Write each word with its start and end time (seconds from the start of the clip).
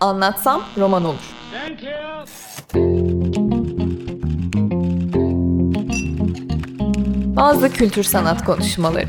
Anlatsam 0.00 0.62
roman 0.78 1.04
olur. 1.04 1.34
Bazı 7.36 7.72
kültür 7.72 8.02
sanat 8.02 8.44
konuşmaları. 8.44 9.08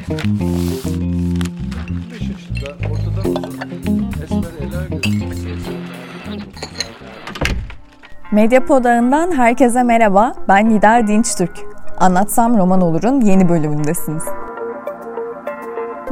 Medyapod 8.31 8.85
ağından 8.85 9.31
herkese 9.31 9.83
merhaba. 9.83 10.33
Ben 10.47 10.69
Nida 10.69 11.07
Dinçtürk. 11.07 11.59
Anlatsam 11.97 12.57
Roman 12.57 12.81
Olur'un 12.81 13.21
yeni 13.21 13.49
bölümündesiniz. 13.49 14.40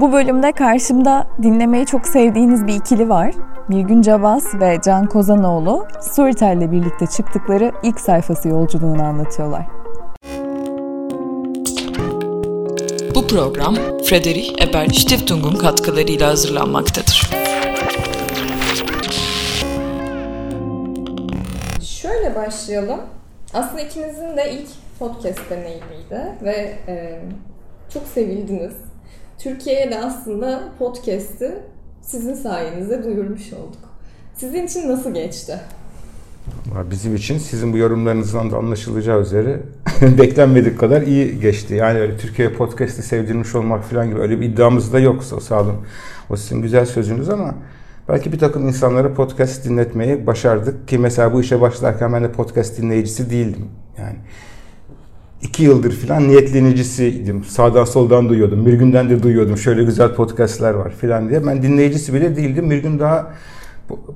Bu 0.01 0.11
bölümde 0.11 0.51
karşımda 0.51 1.27
dinlemeyi 1.43 1.85
çok 1.85 2.07
sevdiğiniz 2.07 2.67
bir 2.67 2.73
ikili 2.73 3.09
var. 3.09 3.33
Mirgün 3.67 4.01
Cabas 4.01 4.55
ve 4.55 4.77
Can 4.85 5.07
Kozanoğlu 5.07 5.87
Storytel'le 6.01 6.71
birlikte 6.71 7.05
çıktıkları 7.05 7.71
ilk 7.83 7.99
sayfası 7.99 8.49
yolculuğunu 8.49 9.03
anlatıyorlar. 9.03 9.65
Bu 13.15 13.27
program 13.27 13.75
Friedrich 14.03 14.63
Ebert 14.63 14.95
Stiftung'un 14.95 15.55
katkılarıyla 15.55 16.27
hazırlanmaktadır. 16.27 17.29
Şöyle 21.81 22.35
başlayalım. 22.35 22.99
Aslında 23.53 23.81
ikinizin 23.81 24.37
de 24.37 24.51
ilk 24.51 24.67
podcast 24.99 25.49
deneyimiydi 25.49 26.21
ve 26.43 26.77
e, 26.87 27.19
çok 27.93 28.03
sevildiniz. 28.07 28.88
Türkiye'ye 29.39 29.91
de 29.91 29.99
aslında 29.99 30.63
podcast'i 30.79 31.51
sizin 32.01 32.33
sayenizde 32.33 33.03
duyurmuş 33.03 33.53
olduk. 33.53 33.89
Sizin 34.35 34.65
için 34.65 34.89
nasıl 34.89 35.13
geçti? 35.13 35.59
Bizim 36.91 37.15
için 37.15 37.37
sizin 37.37 37.73
bu 37.73 37.77
yorumlarınızdan 37.77 38.51
da 38.51 38.57
anlaşılacağı 38.57 39.21
üzere 39.21 39.59
beklenmedik 40.01 40.79
kadar 40.79 41.01
iyi 41.01 41.39
geçti. 41.39 41.73
Yani 41.73 41.99
öyle 41.99 42.17
Türkiye 42.17 42.53
podcast'i 42.53 43.03
sevdirmiş 43.03 43.55
olmak 43.55 43.83
falan 43.83 44.09
gibi 44.09 44.19
öyle 44.19 44.41
bir 44.41 44.45
iddiamız 44.45 44.93
da 44.93 44.99
yoksa 44.99 45.39
sağ 45.39 45.61
olun. 45.61 45.77
O 46.29 46.35
sizin 46.35 46.61
güzel 46.61 46.85
sözünüz 46.85 47.29
ama 47.29 47.55
belki 48.09 48.31
bir 48.31 48.39
takım 48.39 48.67
insanlara 48.67 49.13
podcast 49.13 49.65
dinletmeyi 49.65 50.27
başardık 50.27 50.87
ki 50.87 50.97
mesela 50.97 51.33
bu 51.33 51.41
işe 51.41 51.61
başlarken 51.61 52.13
ben 52.13 52.23
de 52.23 52.31
podcast 52.31 52.77
dinleyicisi 52.77 53.29
değildim. 53.29 53.65
Yani 53.97 54.15
iki 55.41 55.63
yıldır 55.63 55.91
falan 55.91 56.27
niyetlenicisiydim. 56.27 57.43
Sağdan 57.43 57.85
soldan 57.85 58.29
duyuyordum. 58.29 58.65
Bir 58.65 58.73
günden 58.73 59.09
de 59.09 59.23
duyuyordum. 59.23 59.57
Şöyle 59.57 59.83
güzel 59.83 60.13
podcastler 60.13 60.73
var 60.73 60.91
falan 60.91 61.29
diye. 61.29 61.47
Ben 61.47 61.63
dinleyicisi 61.63 62.13
bile 62.13 62.35
değildim. 62.35 62.69
Bir 62.69 62.77
gün 62.77 62.99
daha 62.99 63.33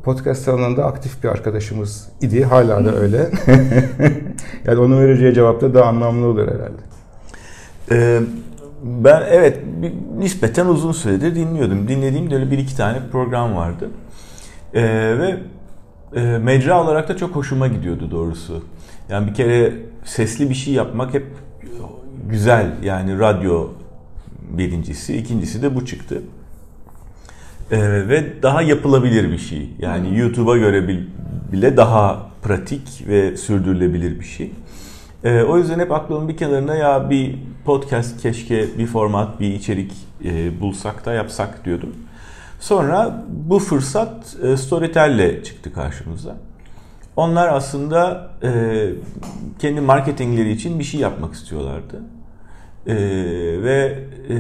podcast 0.04 0.48
alanında 0.48 0.86
aktif 0.86 1.24
bir 1.24 1.30
arkadaşımız 1.30 2.10
idi. 2.22 2.44
Hala 2.44 2.86
da 2.86 2.96
öyle. 2.96 3.18
yani 4.66 4.80
onun 4.80 5.02
vereceği 5.02 5.34
cevap 5.34 5.62
da 5.62 5.74
daha 5.74 5.86
anlamlı 5.86 6.26
olur 6.26 6.48
herhalde. 6.48 6.82
Ee, 7.92 8.20
ben 8.84 9.24
evet 9.30 9.60
nispeten 10.18 10.66
uzun 10.66 10.92
süredir 10.92 11.36
dinliyordum. 11.36 11.88
Dinlediğim 11.88 12.32
de 12.32 12.36
öyle 12.36 12.52
bir 12.52 12.58
iki 12.58 12.78
tane 12.78 12.98
program 13.12 13.56
vardı. 13.56 13.90
Ee, 14.74 14.84
ve 15.20 15.38
e, 16.16 16.38
mecra 16.38 16.84
olarak 16.84 17.10
da 17.10 17.18
çok 17.18 17.36
hoşuma 17.36 17.68
gidiyordu 17.68 18.12
doğrusu. 18.12 18.64
Yani 19.10 19.28
bir 19.28 19.34
kere 19.34 19.74
sesli 20.06 20.50
bir 20.50 20.56
şey 20.56 20.74
yapmak 20.74 21.14
hep 21.14 21.26
güzel. 22.30 22.72
Yani 22.84 23.20
radyo 23.20 23.68
birincisi. 24.50 25.18
ikincisi 25.18 25.62
de 25.62 25.76
bu 25.76 25.86
çıktı. 25.86 26.22
Ee, 27.72 28.08
ve 28.10 28.44
daha 28.44 28.62
yapılabilir 28.62 29.32
bir 29.32 29.38
şey. 29.38 29.70
Yani 29.80 30.10
hmm. 30.10 30.18
YouTube'a 30.18 30.58
göre 30.58 30.88
bile 31.52 31.78
daha 31.78 32.30
pratik 32.44 33.08
ve 33.08 33.38
sürdürülebilir 33.38 34.20
bir 34.20 34.26
şey. 34.26 34.52
Ee, 35.24 35.42
o 35.42 35.58
yüzden 35.58 35.80
hep 35.80 35.92
aklımın 35.92 36.30
bir 36.30 36.38
kenarında 36.38 36.76
ya 36.76 37.10
bir 37.10 37.36
podcast 37.66 38.22
keşke 38.22 38.78
bir 38.78 38.88
format, 38.88 39.40
bir 39.40 39.54
içerik 39.54 39.92
e, 40.26 40.62
bulsak 40.62 41.06
da 41.06 41.14
yapsak 41.14 41.66
diyordum. 41.66 41.96
Sonra 42.60 43.24
bu 43.30 43.60
fırsat 43.60 44.36
e, 44.44 44.58
Storytel'le 44.58 45.44
çıktı 45.44 45.74
karşımıza. 45.74 46.36
Onlar 47.16 47.48
aslında 47.48 48.32
e, 48.44 48.90
kendi 49.60 49.82
marketingleri 49.82 50.52
için 50.52 50.80
bir 50.80 50.84
şey 50.84 51.00
yapmak 51.00 51.34
istiyorlardı. 51.34 52.02
E, 52.88 52.96
ve 53.64 54.00
e, 54.30 54.36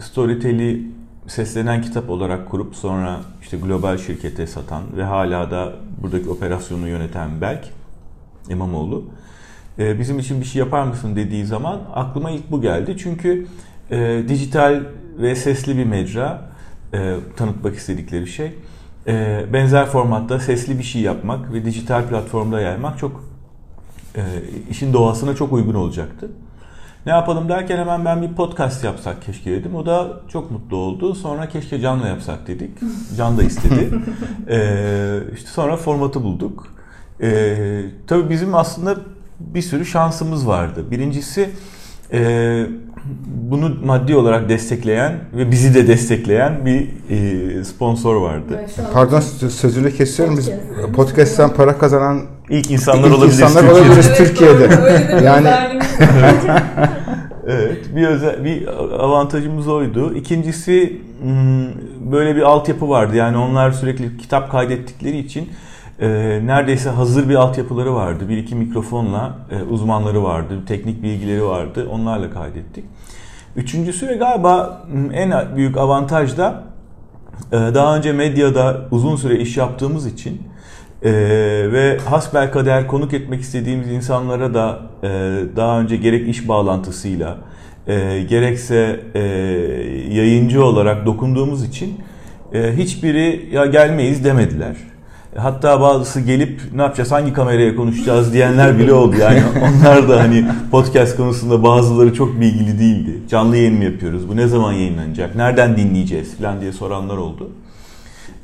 Storytel'i 0.00 0.86
seslenen 1.26 1.82
kitap 1.82 2.10
olarak 2.10 2.50
kurup 2.50 2.76
sonra 2.76 3.20
işte 3.42 3.56
global 3.56 3.98
şirkete 3.98 4.46
satan 4.46 4.82
ve 4.96 5.04
hala 5.04 5.50
da 5.50 5.72
buradaki 6.02 6.30
operasyonu 6.30 6.88
yöneten 6.88 7.40
Berk 7.40 7.64
İmamoğlu 8.50 9.04
e, 9.78 9.98
bizim 9.98 10.18
için 10.18 10.40
bir 10.40 10.46
şey 10.46 10.58
yapar 10.58 10.82
mısın 10.82 11.16
dediği 11.16 11.44
zaman 11.44 11.80
aklıma 11.94 12.30
ilk 12.30 12.50
bu 12.50 12.60
geldi. 12.60 12.96
Çünkü 12.98 13.46
e, 13.90 14.22
dijital 14.28 14.82
ve 15.18 15.36
sesli 15.36 15.76
bir 15.76 15.84
mecra 15.84 16.50
e, 16.94 17.14
tanıtmak 17.36 17.76
istedikleri 17.76 18.26
şey. 18.26 18.54
E, 19.06 19.44
benzer 19.52 19.86
formatta 19.86 20.38
sesli 20.38 20.78
bir 20.78 20.84
şey 20.84 21.02
yapmak 21.02 21.52
ve 21.52 21.64
dijital 21.64 22.08
platformda 22.08 22.60
yaymak 22.60 22.98
çok 22.98 23.24
e, 24.16 24.22
işin 24.70 24.92
doğasına 24.92 25.36
çok 25.36 25.52
uygun 25.52 25.74
olacaktı. 25.74 26.30
Ne 27.06 27.12
yapalım 27.12 27.48
derken 27.48 27.78
hemen 27.78 28.04
ben 28.04 28.22
bir 28.22 28.34
podcast 28.34 28.84
yapsak 28.84 29.22
keşke 29.22 29.50
dedim. 29.50 29.74
O 29.74 29.86
da 29.86 30.20
çok 30.28 30.50
mutlu 30.50 30.76
oldu. 30.76 31.14
Sonra 31.14 31.48
keşke 31.48 31.80
Can'la 31.80 32.08
yapsak 32.08 32.46
dedik. 32.46 32.70
Can 33.16 33.38
da 33.38 33.42
istedi. 33.42 33.90
ee, 34.48 35.18
işte 35.34 35.50
sonra 35.50 35.76
formatı 35.76 36.22
bulduk. 36.22 36.74
Ee, 37.20 37.82
tabii 38.06 38.30
bizim 38.30 38.54
aslında 38.54 38.96
bir 39.40 39.62
sürü 39.62 39.86
şansımız 39.86 40.48
vardı. 40.48 40.90
Birincisi 40.90 41.50
e, 42.12 42.66
bunu 43.26 43.76
maddi 43.84 44.16
olarak 44.16 44.48
destekleyen 44.48 45.18
ve 45.36 45.50
bizi 45.50 45.74
de 45.74 45.88
destekleyen 45.88 46.66
bir 46.66 46.88
e, 47.10 47.64
sponsor 47.64 48.16
vardı. 48.16 48.66
Pardon 48.92 49.20
sözünü 49.48 49.96
kesiyorum. 49.96 50.36
Biz 50.36 50.50
podcast'ten 50.96 51.50
para 51.50 51.78
kazanan 51.78 52.22
ilk 52.50 52.70
insanlar 52.70 53.08
ilk 53.08 53.14
olabiliriz 53.14 53.40
insanlar 53.40 53.60
Türkiye'de. 53.60 53.88
olabiliriz 53.88 54.16
Türkiye'de. 54.16 54.68
yani 55.24 55.48
Evet, 57.46 57.96
bir 57.96 58.06
özel 58.06 58.44
bir 58.44 58.66
avantajımız 59.04 59.68
oydu. 59.68 60.14
İkincisi 60.14 61.00
hmm, 61.22 62.12
böyle 62.12 62.36
bir 62.36 62.42
altyapı 62.42 62.88
vardı. 62.88 63.16
Yani 63.16 63.36
onlar 63.36 63.72
sürekli 63.72 64.16
kitap 64.16 64.50
kaydettikleri 64.50 65.18
için 65.18 65.48
e, 66.00 66.08
neredeyse 66.44 66.90
hazır 66.90 67.28
bir 67.28 67.34
altyapıları 67.34 67.94
vardı. 67.94 68.28
Bir 68.28 68.36
iki 68.36 68.54
mikrofonla 68.54 69.38
e, 69.50 69.62
uzmanları 69.62 70.22
vardı, 70.22 70.62
teknik 70.66 71.02
bilgileri 71.02 71.44
vardı. 71.44 71.88
Onlarla 71.90 72.30
kaydettik. 72.30 72.84
Üçüncüsü 73.56 74.08
ve 74.08 74.14
galiba 74.14 74.86
en 75.12 75.56
büyük 75.56 75.76
avantaj 75.76 76.36
da 76.36 76.62
e, 77.52 77.56
daha 77.56 77.96
önce 77.96 78.12
medyada 78.12 78.80
uzun 78.90 79.16
süre 79.16 79.38
iş 79.38 79.56
yaptığımız 79.56 80.06
için 80.06 80.42
ee, 81.04 81.12
ve 81.72 81.98
hasbel 81.98 82.52
kader 82.52 82.86
konuk 82.86 83.14
etmek 83.14 83.40
istediğimiz 83.40 83.90
insanlara 83.90 84.54
da 84.54 84.80
e, 85.02 85.08
daha 85.56 85.80
önce 85.80 85.96
gerek 85.96 86.28
iş 86.28 86.48
bağlantısıyla 86.48 87.38
e, 87.86 88.22
gerekse 88.28 89.00
e, 89.14 89.20
yayıncı 90.10 90.64
olarak 90.64 91.06
dokunduğumuz 91.06 91.64
için 91.64 92.00
e, 92.52 92.76
hiçbiri 92.76 93.48
ya 93.52 93.66
gelmeyiz 93.66 94.24
demediler. 94.24 94.76
Hatta 95.36 95.80
bazısı 95.80 96.20
gelip 96.20 96.60
ne 96.74 96.82
yapacağız 96.82 97.12
hangi 97.12 97.32
kameraya 97.32 97.76
konuşacağız 97.76 98.32
diyenler 98.32 98.78
bile 98.78 98.92
oldu. 98.92 99.16
Yani 99.20 99.42
onlar 99.62 100.08
da 100.08 100.20
hani 100.20 100.46
podcast 100.70 101.16
konusunda 101.16 101.62
bazıları 101.62 102.14
çok 102.14 102.40
bilgili 102.40 102.78
değildi. 102.78 103.20
Canlı 103.28 103.56
yayın 103.56 103.74
mı 103.74 103.84
yapıyoruz? 103.84 104.28
Bu 104.28 104.36
ne 104.36 104.46
zaman 104.46 104.72
yayınlanacak? 104.72 105.36
Nereden 105.36 105.76
dinleyeceğiz 105.76 106.36
falan 106.36 106.60
diye 106.60 106.72
soranlar 106.72 107.16
oldu. 107.16 107.50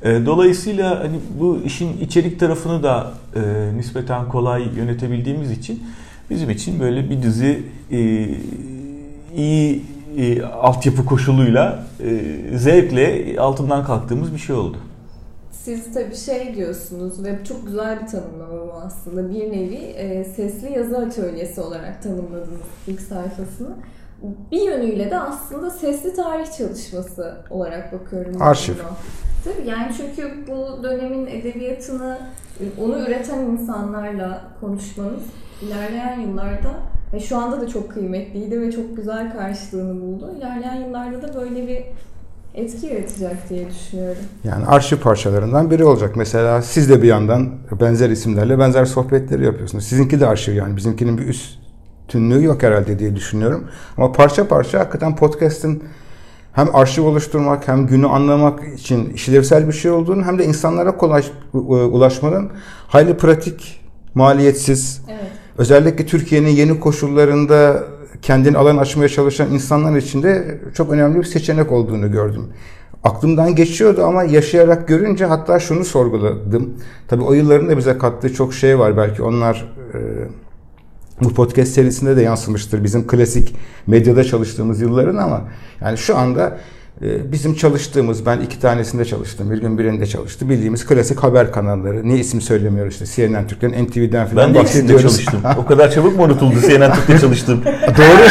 Dolayısıyla 0.05 1.00
hani 1.00 1.17
bu 1.41 1.61
işin 1.64 2.00
içerik 2.00 2.41
tarafını 2.41 2.82
da 2.82 3.12
e, 3.35 3.41
nispeten 3.76 4.29
kolay 4.29 4.62
yönetebildiğimiz 4.76 5.50
için 5.50 5.82
bizim 6.31 6.50
için 6.50 6.81
böyle 6.81 7.11
bir 7.11 7.23
dizi 7.23 7.62
e, 7.93 8.29
iyi 9.37 9.82
e, 10.19 10.43
altyapı 10.43 11.05
koşuluyla 11.05 11.87
e, 12.00 12.59
zevkle 12.59 13.37
altından 13.41 13.85
kalktığımız 13.85 14.35
bir 14.35 14.38
şey 14.38 14.56
oldu. 14.56 14.76
Siz 15.65 15.95
tabii 15.95 16.17
şey 16.17 16.55
diyorsunuz 16.55 17.25
ve 17.25 17.45
çok 17.45 17.67
güzel 17.67 18.03
bir 18.03 18.07
tanımlama 18.07 18.67
bu 18.67 18.73
aslında. 18.73 19.31
Bir 19.31 19.53
nevi 19.53 19.75
e, 19.75 20.25
sesli 20.25 20.73
yazı 20.73 20.99
atölyesi 20.99 21.61
olarak 21.61 22.03
tanımladınız 22.03 22.61
ilk 22.87 23.01
sayfasını. 23.01 23.69
Bir 24.51 24.61
yönüyle 24.61 25.11
de 25.11 25.19
aslında 25.19 25.71
sesli 25.71 26.15
tarih 26.15 26.53
çalışması 26.59 27.37
olarak 27.51 27.93
bakıyorum. 27.93 28.43
Arşiv. 28.43 28.75
Buna. 28.75 28.97
Tabii 29.45 29.69
yani 29.69 29.93
çünkü 29.97 30.47
bu 30.49 30.83
dönemin 30.83 31.27
edebiyatını 31.27 32.19
onu 32.85 32.99
üreten 32.99 33.39
insanlarla 33.39 34.43
konuşmanız 34.61 35.23
ilerleyen 35.62 36.21
yıllarda 36.21 36.75
ve 37.12 37.21
şu 37.21 37.37
anda 37.37 37.61
da 37.61 37.69
çok 37.69 37.91
kıymetliydi 37.91 38.61
ve 38.61 38.73
çok 38.73 38.97
güzel 38.97 39.33
karşılığını 39.33 40.03
buldu. 40.03 40.35
İlerleyen 40.39 40.77
yıllarda 40.77 41.23
da 41.23 41.35
böyle 41.41 41.69
bir 41.69 41.83
etki 42.55 42.87
yaratacak 42.87 43.50
diye 43.50 43.70
düşünüyorum. 43.70 44.23
Yani 44.44 44.67
arşiv 44.67 44.97
parçalarından 44.97 45.70
biri 45.70 45.85
olacak. 45.85 46.17
Mesela 46.17 46.62
siz 46.62 46.91
de 46.91 47.02
bir 47.02 47.08
yandan 47.08 47.50
benzer 47.81 48.11
isimlerle 48.11 48.58
benzer 48.58 48.85
sohbetleri 48.85 49.44
yapıyorsunuz. 49.44 49.85
Sizinki 49.85 50.20
de 50.20 50.26
arşiv 50.26 50.55
yani. 50.55 50.76
Bizimkinin 50.76 51.19
bir 51.19 51.26
üstünlüğü 51.26 52.44
yok 52.44 52.62
herhalde 52.62 52.99
diye 52.99 53.17
düşünüyorum. 53.17 53.69
Ama 53.97 54.12
parça 54.12 54.49
parça 54.49 54.81
hakikaten 54.81 55.17
podcast'in 55.17 55.85
hem 56.52 56.75
arşiv 56.75 57.02
oluşturmak 57.02 57.69
hem 57.69 57.87
günü 57.87 58.06
anlamak 58.06 58.79
için 58.79 59.11
işlevsel 59.11 59.69
bir 59.69 59.73
şey 59.73 59.91
olduğunu 59.91 60.25
hem 60.25 60.38
de 60.38 60.44
insanlara 60.44 60.97
kolay 60.97 61.25
ulaşmanın 61.52 62.50
hayli 62.88 63.17
pratik, 63.17 63.81
maliyetsiz, 64.14 65.02
evet. 65.08 65.20
özellikle 65.58 66.06
Türkiye'nin 66.06 66.49
yeni 66.49 66.81
koşullarında 66.81 67.85
kendini 68.23 68.59
alan 68.59 68.77
açmaya 68.77 69.09
çalışan 69.09 69.53
insanlar 69.53 69.97
için 69.97 70.23
de 70.23 70.61
çok 70.75 70.93
önemli 70.93 71.19
bir 71.19 71.25
seçenek 71.25 71.73
olduğunu 71.73 72.12
gördüm. 72.12 72.49
Aklımdan 73.05 73.55
geçiyordu 73.55 74.05
ama 74.05 74.23
yaşayarak 74.23 74.89
görünce 74.89 75.25
hatta 75.25 75.61
şunu 75.61 75.85
sorguladım. 75.85 76.75
Tabii 77.09 77.23
o 77.23 77.33
yılların 77.33 77.69
da 77.69 77.77
bize 77.77 77.99
kattığı 77.99 78.35
çok 78.35 78.55
şey 78.55 78.79
var. 78.79 78.97
Belki 78.97 79.23
onlar 79.23 79.73
e, 79.95 79.99
bu 81.25 81.35
podcast 81.35 81.73
serisinde 81.73 82.17
de 82.17 82.23
yansımıştır 82.23 82.85
bizim 82.85 83.07
klasik 83.07 83.57
medyada 83.87 84.25
çalıştığımız 84.25 84.81
yılların 84.81 85.17
ama 85.17 85.49
yani 85.81 85.99
şu 85.99 86.17
anda 86.17 86.59
bizim 87.02 87.55
çalıştığımız, 87.55 88.26
ben 88.26 88.41
iki 88.41 88.61
tanesinde 88.61 89.05
çalıştım, 89.05 89.50
bir 89.50 89.61
gün 89.61 89.79
birinde 89.79 90.06
çalıştı. 90.06 90.49
Bildiğimiz 90.49 90.87
klasik 90.87 91.19
haber 91.19 91.52
kanalları. 91.52 92.08
Niye 92.08 92.19
isim 92.19 92.41
söylemiyoruz 92.41 92.93
işte 92.93 93.06
CNN 93.06 93.47
Türk'ten, 93.47 93.70
NTV'den 93.70 94.26
falan 94.26 94.49
ben 94.49 94.55
de 94.55 94.58
bahsediyoruz. 94.58 95.02
çalıştım. 95.02 95.41
o 95.58 95.67
kadar 95.67 95.91
çabuk 95.91 96.17
mu 96.17 96.25
unutuldu 96.25 96.55
CNN 96.69 96.93
Türk'te 96.94 97.19
çalıştım? 97.19 97.62
Doğru. 97.99 98.20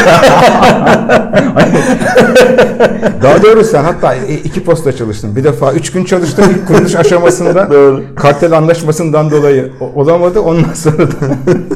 Daha 3.23 3.43
doğru 3.43 3.63
sen 3.63 3.83
hatta 3.83 4.15
iki 4.15 4.63
posta 4.63 4.91
çalıştın. 4.91 5.35
Bir 5.35 5.43
defa 5.43 5.73
üç 5.73 5.91
gün 5.91 6.05
çalıştın 6.05 6.43
ilk 6.49 6.67
kuruluş 6.67 6.95
aşamasında. 6.95 7.69
Doğru. 7.71 8.03
Kartel 8.15 8.57
anlaşmasından 8.57 9.31
dolayı 9.31 9.71
olamadı. 9.95 10.39
Ondan 10.39 10.73
sonra 10.73 10.97
da 10.97 11.13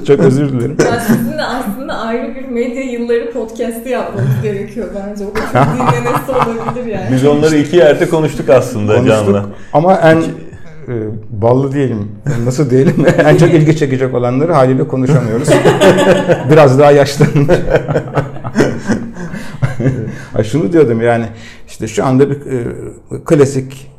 çok 0.08 0.20
özür 0.20 0.50
dilerim. 0.50 0.76
Ya 0.86 1.00
sizin 1.00 1.32
de 1.38 1.44
aslında 1.44 1.94
ayrı 1.98 2.36
bir 2.36 2.46
medya 2.48 2.84
yılları 2.84 3.32
podcast'i 3.34 3.90
yapmamız 3.90 4.42
gerekiyor 4.44 4.88
bence. 4.96 5.26
O 5.26 5.36
da 5.36 5.40
çok 5.42 5.74
dinlemesi 5.74 6.32
olabilir 6.32 6.83
olabilir 6.84 7.00
yani. 7.00 7.16
Biz 7.16 7.26
onları 7.26 7.58
iki 7.58 7.76
yerde 7.76 8.10
konuştuk 8.10 8.50
aslında 8.50 8.96
konuştuk, 8.96 9.26
Can'la. 9.26 9.46
Ama 9.74 9.94
en 9.94 10.18
e, 10.18 10.24
ballı 11.30 11.72
diyelim, 11.72 12.12
nasıl 12.46 12.70
diyelim, 12.70 13.06
en 13.26 13.38
çok 13.38 13.54
ilgi 13.54 13.78
çekecek 13.78 14.14
olanları 14.14 14.54
haliyle 14.54 14.88
konuşamıyoruz. 14.88 15.48
Biraz 16.52 16.80
daha 16.80 16.92
yaşlanmış. 16.92 17.56
Ay 20.36 20.44
şunu 20.44 20.74
diyordum 20.74 21.02
yani 21.02 21.26
işte 21.68 21.88
şu 21.88 22.06
anda 22.06 22.30
bir 22.30 22.36
e, 22.36 22.66
klasik 23.26 23.93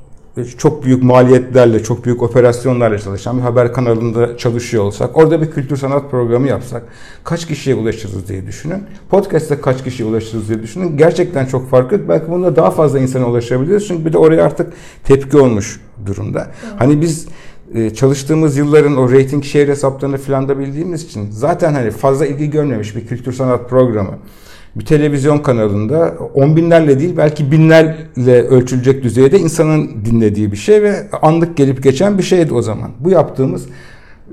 çok 0.59 0.85
büyük 0.85 1.03
maliyetlerle, 1.03 1.83
çok 1.83 2.05
büyük 2.05 2.23
operasyonlarla 2.23 2.99
çalışan 2.99 3.37
bir 3.37 3.43
haber 3.43 3.73
kanalında 3.73 4.37
çalışıyor 4.37 4.85
olsak, 4.85 5.17
orada 5.17 5.43
bir 5.43 5.51
kültür 5.51 5.77
sanat 5.77 6.11
programı 6.11 6.49
yapsak 6.49 6.83
kaç 7.25 7.47
kişiye 7.47 7.77
ulaşırız 7.77 8.29
diye 8.29 8.47
düşünün. 8.47 8.83
Podcast'te 9.11 9.61
kaç 9.61 9.85
kişiye 9.85 10.09
ulaşırız 10.09 10.49
diye 10.49 10.63
düşünün. 10.63 10.97
Gerçekten 10.97 11.47
çok 11.47 11.71
farklı. 11.71 12.09
Belki 12.09 12.31
bunda 12.31 12.57
daha 12.57 12.71
fazla 12.71 12.99
insana 12.99 13.27
ulaşabiliriz. 13.27 13.89
Çünkü 13.89 14.05
bir 14.05 14.13
de 14.13 14.19
oraya 14.19 14.45
artık 14.45 14.73
tepki 15.05 15.37
olmuş 15.37 15.81
durumda. 16.07 16.51
Hani 16.79 17.01
biz 17.01 17.29
e, 17.75 17.95
çalıştığımız 17.95 18.57
yılların 18.57 18.97
o 18.97 19.13
rating 19.13 19.45
share 19.45 19.69
hesaplarını 19.69 20.19
filan 20.19 20.49
da 20.49 20.59
bildiğimiz 20.59 21.05
için 21.05 21.31
zaten 21.31 21.75
hani 21.75 21.91
fazla 21.91 22.27
ilgi 22.27 22.51
görmemiş 22.51 22.97
bir 22.97 23.07
kültür 23.07 23.33
sanat 23.33 23.71
programı 23.71 24.19
bir 24.77 24.85
televizyon 24.85 25.39
kanalında 25.39 26.15
on 26.35 26.57
binlerle 26.57 27.01
değil 27.01 27.17
belki 27.17 27.53
binlerle 27.53 28.43
ölçülecek 28.43 29.03
düzeyde 29.03 29.39
insanın 29.39 30.05
dinlediği 30.05 30.53
bir 30.53 30.57
şey 30.57 30.83
ve 30.83 31.11
anlık 31.23 31.57
gelip 31.57 31.83
geçen 31.83 32.19
bir 32.19 32.23
şeydi 32.23 32.55
o 32.55 32.63
zaman. 32.63 32.91
Bu 33.01 33.11
yaptığımız 33.11 33.67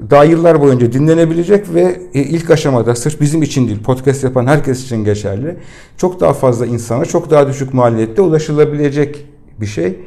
daha 0.10 0.24
yıllar 0.24 0.62
boyunca 0.62 0.94
dinlenebilecek 0.94 1.74
ve 1.74 2.02
e, 2.14 2.22
ilk 2.22 2.52
aşamada 2.52 2.96
sırf 2.96 3.22
bizim 3.22 3.44
için 3.44 3.68
değil 3.68 3.84
podcast 3.84 4.24
yapan 4.24 4.48
herkes 4.48 4.84
için 4.84 5.04
geçerli. 5.04 5.56
Çok 5.98 6.20
daha 6.20 6.34
fazla 6.34 6.66
insana 6.66 7.06
çok 7.06 7.32
daha 7.32 7.48
düşük 7.48 7.74
maliyette 7.74 8.22
ulaşılabilecek 8.22 9.26
bir 9.62 9.66
şey. 9.66 10.00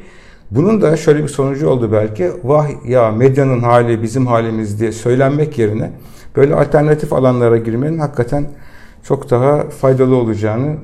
Bunun 0.51 0.81
da 0.81 0.97
şöyle 0.97 1.23
bir 1.23 1.27
sonucu 1.27 1.67
oldu 1.69 1.89
belki. 1.91 2.31
Vah 2.43 2.67
ya 2.87 3.11
medyanın 3.11 3.61
hali 3.61 4.03
bizim 4.03 4.27
halimiz 4.27 4.79
diye 4.79 4.91
söylenmek 4.91 5.57
yerine 5.57 5.91
böyle 6.35 6.55
alternatif 6.55 7.13
alanlara 7.13 7.57
girmenin 7.57 7.99
hakikaten 7.99 8.47
çok 9.07 9.29
daha 9.29 9.69
faydalı 9.69 10.15
olacağını 10.15 10.75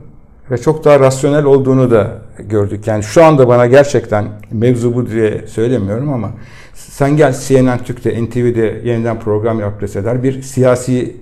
ve 0.51 0.57
çok 0.57 0.85
daha 0.85 0.99
rasyonel 0.99 1.45
olduğunu 1.45 1.91
da 1.91 2.17
gördük. 2.39 2.87
Yani 2.87 3.03
şu 3.03 3.23
anda 3.23 3.47
bana 3.47 3.65
gerçekten 3.65 4.25
mevzu 4.51 4.95
bu 4.95 5.09
diye 5.09 5.47
söylemiyorum 5.47 6.13
ama 6.13 6.31
sen 6.73 7.17
gel 7.17 7.35
CNN 7.47 7.77
Türk'te, 7.77 8.23
NTV'de 8.23 8.81
yeniden 8.83 9.19
program 9.19 9.59
yap 9.59 9.81
deseler 9.81 10.23
bir 10.23 10.41
siyasi 10.41 11.15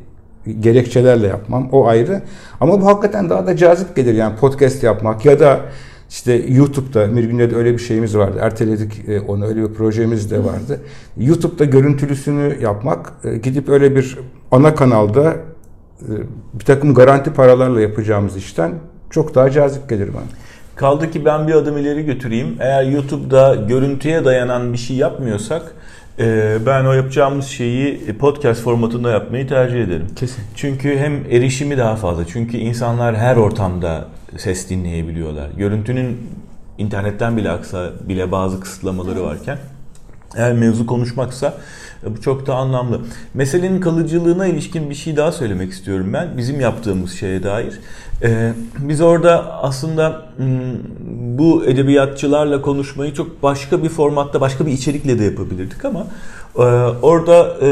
gerekçelerle 0.60 1.28
yapmam. 1.28 1.69
O 1.72 1.88
ayrı. 1.88 2.22
Ama 2.60 2.81
bu 2.81 2.86
hakikaten 2.86 3.30
daha 3.30 3.48
da 3.48 3.57
cazip 3.57 3.96
gelir. 3.96 4.13
Yani 4.13 4.36
podcast 4.36 4.84
yapmak 4.84 5.25
ya 5.25 5.40
da 5.40 5.60
işte 6.10 6.34
YouTube'da 6.34 7.07
Mirgün'de 7.07 7.51
de 7.51 7.56
öyle 7.56 7.74
bir 7.74 7.80
şeyimiz 7.80 8.18
vardı. 8.18 8.38
Erteledik 8.42 9.10
e, 9.10 9.19
onu 9.19 9.46
öyle 9.46 9.69
bir 9.69 9.74
projemiz 9.74 10.31
de 10.31 10.44
vardı. 10.44 10.81
YouTube'da 11.18 11.66
görüntülüsünü 11.66 12.57
yapmak, 12.62 13.13
e, 13.24 13.38
gidip 13.38 13.69
öyle 13.69 13.96
bir 13.96 14.18
ana 14.51 14.75
kanalda 14.75 15.36
bir 16.54 16.66
takım 16.66 16.94
garanti 16.94 17.34
paralarla 17.34 17.81
yapacağımız 17.81 18.38
işten 18.38 18.74
çok 19.10 19.36
daha 19.36 19.50
cazip 19.50 19.90
gelir 19.90 20.13
bana. 20.13 20.24
Kaldı 20.75 21.12
ki 21.12 21.25
ben 21.25 21.48
bir 21.48 21.54
adım 21.54 21.78
ileri 21.78 22.06
götüreyim. 22.06 22.56
Eğer 22.60 22.84
YouTube'da 22.84 23.56
görüntüye 23.56 24.25
dayanan 24.25 24.74
bir 24.74 24.78
şey 24.78 24.98
yapmıyorsak 24.98 25.75
e, 26.19 26.57
ben 26.66 26.86
o 26.86 26.94
yapacağımız 26.94 27.46
şeyi 27.46 28.18
podcast 28.18 28.62
formatında 28.62 29.12
yapmayı 29.12 29.48
tercih 29.48 29.84
ederim. 29.84 30.07
Kesin. 30.16 30.44
Çünkü 30.56 30.98
hem 30.98 31.13
erişimi 31.30 31.78
daha 31.78 31.96
fazla. 31.96 32.28
Çünkü 32.28 32.57
insanlar 32.57 33.16
her 33.16 33.36
ortamda 33.36 34.06
ses 34.38 34.69
dinleyebiliyorlar. 34.69 35.50
Görüntünün 35.57 36.18
internetten 36.78 37.38
bile 37.38 37.51
aksa 37.51 37.90
bile 38.10 38.31
bazı 38.31 38.60
kısıtlamaları 38.60 39.24
varken 39.24 39.57
eğer 40.36 40.54
mevzu 40.54 40.86
konuşmaksa 40.86 41.54
e, 42.04 42.16
bu 42.16 42.22
çok 42.22 42.48
da 42.48 42.56
anlamlı. 42.56 43.02
Meselenin 43.34 43.81
kalıcılığına 43.81 44.46
ilişkin 44.46 44.90
bir 44.90 44.96
şey 44.96 45.18
daha 45.18 45.31
söylemek 45.31 45.72
istiyorum 45.72 46.14
ben. 46.14 46.38
Bizim 46.38 46.60
yaptığımız 46.60 47.12
şeye 47.12 47.44
dair. 47.44 47.80
Ee, 48.24 48.54
biz 48.80 49.02
orada 49.02 49.64
aslında 49.64 50.26
bu 51.38 51.66
edebiyatçılarla 51.66 52.62
konuşmayı 52.62 53.14
çok 53.14 53.44
başka 53.44 53.84
bir 53.84 53.90
formatta, 53.90 54.42
başka 54.42 54.65
bir 54.65 54.72
içerikle 54.72 55.20
de 55.20 55.24
yapabilirdik 55.24 55.86
ama 55.86 56.08
orada 57.01 57.58
e, 57.62 57.68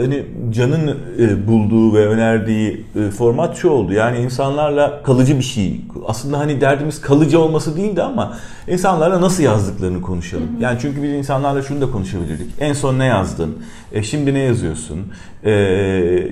hani 0.00 0.22
Can'ın 0.50 0.98
e, 1.18 1.46
bulduğu 1.46 1.94
ve 1.94 2.06
önerdiği 2.06 2.84
e, 2.96 3.10
format 3.10 3.56
şu 3.56 3.68
oldu. 3.68 3.92
Yani 3.92 4.18
insanlarla 4.18 5.02
kalıcı 5.02 5.38
bir 5.38 5.42
şey. 5.42 5.80
Aslında 6.06 6.38
hani 6.38 6.60
derdimiz 6.60 7.00
kalıcı 7.00 7.40
olması 7.40 7.76
değildi 7.76 8.02
ama 8.02 8.38
insanlarla 8.68 9.20
nasıl 9.20 9.42
yazdıklarını 9.42 10.02
konuşalım. 10.02 10.48
Yani 10.60 10.78
çünkü 10.82 11.02
biz 11.02 11.10
insanlarla 11.10 11.62
şunu 11.62 11.80
da 11.80 11.90
konuşabilirdik. 11.90 12.46
En 12.60 12.72
son 12.72 12.98
ne 12.98 13.04
yazdın? 13.04 13.58
E, 13.92 14.02
şimdi 14.02 14.34
ne 14.34 14.38
yazıyorsun? 14.38 14.98
E, 15.44 15.52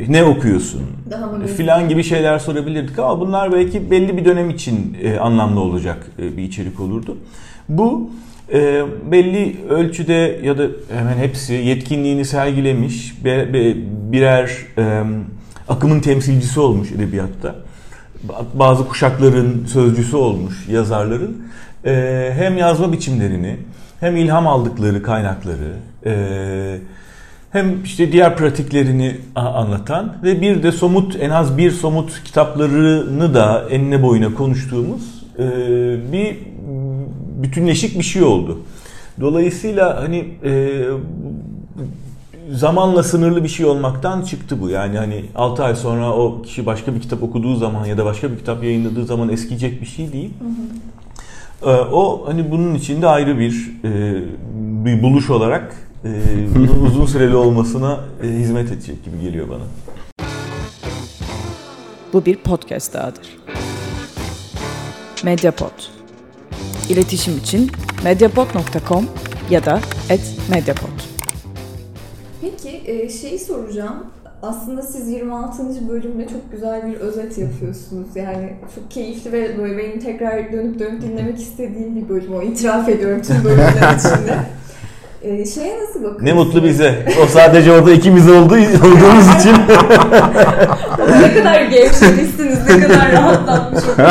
ne 0.09 0.25
okuyorsun? 0.25 0.83
Filan 1.57 1.89
gibi 1.89 2.03
şeyler 2.03 2.39
sorabilirdik 2.39 2.99
ama 2.99 3.21
bunlar 3.21 3.53
belki 3.53 3.91
belli 3.91 4.17
bir 4.17 4.25
dönem 4.25 4.51
için 4.51 4.97
anlamlı 5.21 5.61
olacak 5.61 6.07
bir 6.19 6.43
içerik 6.43 6.81
olurdu. 6.81 7.17
Bu 7.69 8.11
e, 8.53 8.83
belli 9.11 9.57
ölçüde 9.69 10.41
ya 10.43 10.59
da 10.59 10.67
hemen 10.99 11.19
hepsi 11.19 11.55
yetkinliğini 11.55 12.25
sergilemiş 12.25 13.25
be, 13.25 13.53
be, 13.53 13.75
birer 14.13 14.51
e, 14.79 15.03
akımın 15.69 16.01
temsilcisi 16.01 16.61
olmuş 16.61 16.93
edebiyatta. 16.93 17.55
Bazı 18.55 18.89
kuşakların 18.89 19.67
sözcüsü 19.67 20.17
olmuş 20.17 20.69
yazarların. 20.69 21.47
E, 21.85 22.33
hem 22.37 22.59
yazma 22.59 22.93
biçimlerini 22.93 23.57
hem 24.01 24.17
ilham 24.17 24.47
aldıkları 24.47 25.03
kaynakları 25.03 25.73
e, 26.07 26.79
hem 27.53 27.83
işte 27.85 28.13
diğer 28.13 28.37
pratiklerini 28.37 29.17
anlatan 29.35 30.17
ve 30.23 30.41
bir 30.41 30.63
de 30.63 30.73
somut 30.73 31.17
en 31.21 31.31
az 31.31 31.59
bir 31.59 31.71
somut 31.71 32.25
kitaplarını 32.25 33.35
da 33.35 33.65
enine 33.71 34.03
boyuna 34.03 34.35
konuştuğumuz 34.35 35.25
e, 35.39 35.43
bir 36.13 36.37
bütünleşik 37.43 37.99
bir 37.99 38.05
şey 38.05 38.23
oldu. 38.23 38.59
Dolayısıyla 39.21 40.03
hani 40.03 40.29
e, 40.45 40.83
zamanla 42.53 43.03
sınırlı 43.03 43.45
bir 43.45 43.49
şey 43.49 43.67
olmaktan 43.67 44.23
çıktı 44.23 44.61
bu. 44.61 44.71
Yani 44.71 44.99
hani 44.99 45.25
6 45.35 45.65
ay 45.65 45.77
sonra 45.77 46.13
o 46.13 46.43
kişi 46.43 46.67
başka 46.67 46.95
bir 46.95 47.01
kitap 47.01 47.23
okuduğu 47.23 47.57
zaman 47.57 47.87
ya 47.87 47.99
da 47.99 48.05
başka 48.05 48.33
bir 48.33 48.37
kitap 48.37 48.65
yayınladığı 48.65 49.07
zaman 49.07 49.29
eskiyecek 49.29 49.81
bir 49.81 49.87
şey 49.87 50.13
değil. 50.13 50.31
Hı 50.39 50.45
hı. 50.45 51.71
E, 51.71 51.81
o 51.81 52.25
hani 52.27 52.51
bunun 52.51 52.75
içinde 52.75 53.07
ayrı 53.07 53.39
bir 53.39 53.73
e, 53.85 54.23
bir 54.85 55.03
buluş 55.03 55.31
olarak 55.31 55.77
e, 56.05 56.11
uzun 56.87 57.07
süreli 57.07 57.37
olmasına 57.37 58.01
e, 58.23 58.27
hizmet 58.27 58.73
edecek 58.73 59.05
gibi 59.05 59.21
geliyor 59.21 59.49
bana. 59.49 59.65
Bu 62.13 62.25
bir 62.25 62.37
podcast 62.37 62.95
dahadır. 62.95 63.37
Mediapod. 65.25 65.96
İletişim 66.91 67.37
için 67.39 67.71
mediapod.com 68.05 69.07
ya 69.51 69.65
da 69.65 69.81
@mediapod. 70.51 70.89
Peki 72.41 72.83
e, 72.87 73.09
şeyi 73.09 73.39
soracağım. 73.39 74.07
Aslında 74.43 74.83
siz 74.83 75.09
26. 75.09 75.89
bölümde 75.89 76.29
çok 76.29 76.53
güzel 76.53 76.87
bir 76.87 76.95
özet 76.95 77.39
yapıyorsunuz. 77.39 78.07
Yani 78.15 78.53
çok 78.75 78.91
keyifli 78.91 79.33
ve 79.33 79.59
böyle 79.59 79.79
benim 79.79 80.01
tekrar 80.01 80.53
dönüp 80.53 80.79
dönüp 80.79 81.03
dinlemek 81.03 81.39
istediğim 81.39 81.97
bir 81.97 82.09
bölüm 82.09 82.35
o. 82.35 82.43
İtiraf 82.43 82.89
ediyorum 82.89 83.23
tüm 83.23 83.45
bölümler 83.45 83.97
içinde. 83.99 84.39
E, 85.23 85.47
şeye 85.47 85.79
nasıl 85.83 85.95
bakıyorsunuz? 85.95 86.23
Ne 86.23 86.33
mutlu 86.33 86.65
bize. 86.65 87.07
O 87.25 87.27
sadece 87.27 87.73
orada 87.73 87.93
ikimiz 87.93 88.31
olduğu, 88.31 88.55
olduğumuz 88.55 89.37
için. 89.41 89.53
ne 91.21 91.35
kadar 91.35 91.63
gevşemişsiniz, 91.63 92.59
ne 92.69 92.81
kadar 92.81 93.13
rahatlatmış 93.13 93.83
o 93.89 94.03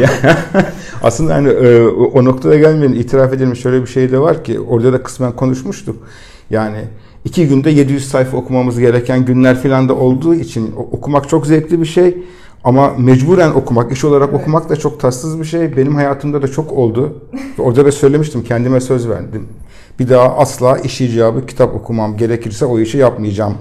Ya, 0.00 0.10
aslında 1.06 1.34
hani 1.34 1.48
e, 1.48 1.86
o, 1.86 2.24
noktada 2.24 2.56
gelmeyen 2.56 2.92
itiraf 2.92 3.32
edelim 3.32 3.56
şöyle 3.56 3.82
bir 3.82 3.86
şey 3.86 4.12
de 4.12 4.18
var 4.18 4.44
ki 4.44 4.60
orada 4.60 4.92
da 4.92 5.02
kısmen 5.02 5.32
konuşmuştuk. 5.32 5.96
Yani 6.50 6.78
iki 7.24 7.48
günde 7.48 7.70
700 7.70 8.08
sayfa 8.08 8.36
okumamız 8.36 8.78
gereken 8.78 9.24
günler 9.24 9.62
falan 9.62 9.88
da 9.88 9.94
olduğu 9.96 10.34
için 10.34 10.74
okumak 10.92 11.28
çok 11.28 11.46
zevkli 11.46 11.80
bir 11.80 11.86
şey. 11.86 12.16
Ama 12.64 12.94
mecburen 12.98 13.50
okumak, 13.50 13.92
iş 13.92 14.04
olarak 14.04 14.28
evet. 14.30 14.40
okumak 14.40 14.68
da 14.68 14.76
çok 14.76 15.00
tatsız 15.00 15.40
bir 15.40 15.44
şey. 15.44 15.76
Benim 15.76 15.94
hayatımda 15.94 16.42
da 16.42 16.48
çok 16.48 16.72
oldu. 16.72 17.16
Orada 17.58 17.84
da 17.84 17.92
söylemiştim, 17.92 18.44
kendime 18.44 18.80
söz 18.80 19.08
verdim. 19.08 19.48
Bir 19.98 20.08
daha 20.08 20.36
asla 20.36 20.78
iş 20.78 21.00
icabı 21.00 21.46
kitap 21.46 21.74
okumam 21.74 22.16
gerekirse 22.16 22.64
o 22.64 22.78
işi 22.78 22.98
yapmayacağım 22.98 23.54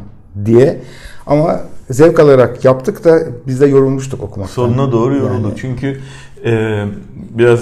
diye. 0.46 0.82
Ama 1.28 1.62
zevk 1.90 2.20
alarak 2.20 2.66
yaptık 2.66 3.04
da 3.04 3.20
biz 3.48 3.62
de 3.62 3.66
yorulmuştuk 3.66 4.24
okumaktan. 4.24 4.54
Sonuna 4.54 4.92
doğru 4.92 5.16
yorulduk. 5.16 5.50
Yani. 5.50 5.58
Çünkü 5.58 6.00
e, 6.46 6.86
biraz 7.10 7.60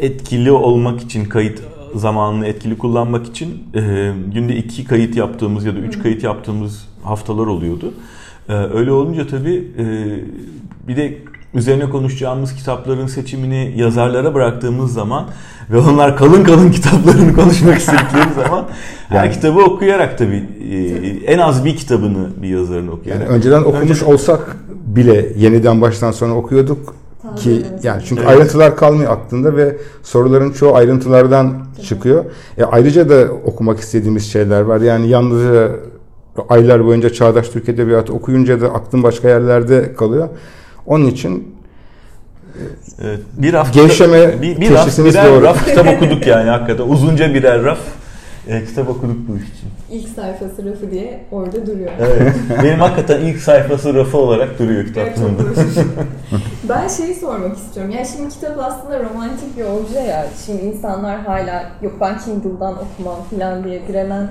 etkili 0.00 0.52
olmak 0.52 1.00
için 1.00 1.24
kayıt 1.24 1.60
zamanını 1.94 2.46
etkili 2.46 2.78
kullanmak 2.78 3.26
için 3.26 3.64
e, 3.74 4.12
günde 4.34 4.56
iki 4.56 4.84
kayıt 4.84 5.16
yaptığımız 5.16 5.64
ya 5.64 5.74
da 5.74 5.78
üç 5.78 6.02
kayıt 6.02 6.22
yaptığımız 6.22 6.88
haftalar 7.02 7.46
oluyordu. 7.46 7.94
E, 8.48 8.52
öyle 8.54 8.92
olunca 8.92 9.26
tabii 9.26 9.68
e, 9.78 9.84
bir 10.88 10.96
de 10.96 11.18
üzerine 11.54 11.90
konuşacağımız 11.90 12.54
kitapların 12.54 13.06
seçimini 13.06 13.74
yazarlara 13.76 14.34
bıraktığımız 14.34 14.92
zaman 14.92 15.26
ve 15.70 15.78
onlar 15.78 16.16
kalın 16.16 16.44
kalın 16.44 16.70
kitaplarını 16.72 17.34
konuşmak 17.34 17.78
istedikleri 17.78 18.34
zaman 18.34 18.64
yani, 19.10 19.18
her 19.18 19.32
kitabı 19.32 19.60
okuyarak 19.60 20.18
tabii 20.18 20.44
e, 20.70 20.76
en 21.32 21.38
az 21.38 21.64
bir 21.64 21.76
kitabını 21.76 22.28
bir 22.42 22.48
yazarın 22.48 22.88
okuyarak. 22.88 23.22
Yani 23.22 23.36
önceden 23.36 23.62
okumuş 23.62 24.02
Önce... 24.02 24.04
olsak 24.04 24.56
bile 24.86 25.32
yeniden 25.36 25.80
baştan 25.80 26.10
sona 26.12 26.36
okuyorduk 26.36 26.99
ki 27.36 27.62
yani 27.82 28.02
çünkü 28.06 28.22
evet. 28.22 28.30
ayrıntılar 28.30 28.76
kalmıyor 28.76 29.12
aklında 29.12 29.56
ve 29.56 29.76
soruların 30.02 30.52
çoğu 30.52 30.74
ayrıntılardan 30.74 31.66
çıkıyor. 31.82 32.24
E, 32.58 32.64
ayrıca 32.64 33.08
da 33.08 33.32
okumak 33.44 33.80
istediğimiz 33.80 34.32
şeyler 34.32 34.60
var. 34.60 34.80
Yani 34.80 35.08
yalnızca 35.08 35.70
aylar 36.48 36.84
boyunca 36.84 37.10
çağdaş 37.10 37.48
Türk 37.48 37.68
Edebiyatı 37.68 38.12
okuyunca 38.12 38.60
da 38.60 38.66
aklın 38.74 39.02
başka 39.02 39.28
yerlerde 39.28 39.94
kalıyor. 39.94 40.28
Onun 40.86 41.06
için 41.06 41.54
Evet, 43.02 43.20
bir 43.32 43.52
raf 43.52 43.74
gevşeme 43.74 44.42
bir, 44.42 44.60
bir 44.60 44.70
raf, 44.70 44.98
birer 44.98 45.26
doğru. 45.26 45.42
raf 45.42 45.66
kitap 45.66 45.86
okuduk 45.96 46.26
yani 46.26 46.50
hakikaten. 46.50 46.84
Uzunca 46.84 47.34
birer 47.34 47.64
raf 47.64 47.78
e, 48.48 48.64
kitap 48.64 48.88
okuduk 48.88 49.16
bu 49.28 49.36
iş 49.36 49.42
için. 49.42 49.68
İlk 49.90 50.08
sayfası 50.08 50.70
rafı 50.70 50.90
diye 50.90 51.24
orada 51.32 51.66
duruyor. 51.66 51.90
Evet. 52.00 52.34
Benim 52.64 52.78
hakikaten 52.78 53.20
ilk 53.20 53.38
sayfası 53.38 53.94
rafı 53.94 54.18
olarak 54.18 54.58
duruyor 54.58 54.86
kitaplığımda. 54.86 55.42
Evet, 55.42 55.86
ben 56.68 56.88
şeyi 56.88 57.14
sormak 57.14 57.56
istiyorum. 57.56 57.92
Ya 57.92 58.04
şimdi 58.04 58.28
kitap 58.28 58.58
aslında 58.58 59.00
romantik 59.00 59.56
bir 59.56 59.64
obje 59.64 60.00
ya. 60.00 60.26
Şimdi 60.46 60.62
insanlar 60.62 61.20
hala 61.20 61.70
yok 61.82 61.92
ben 62.00 62.18
Kindle'dan 62.18 62.74
okumam 62.74 63.22
falan 63.30 63.64
diye 63.64 63.88
direnen 63.88 64.28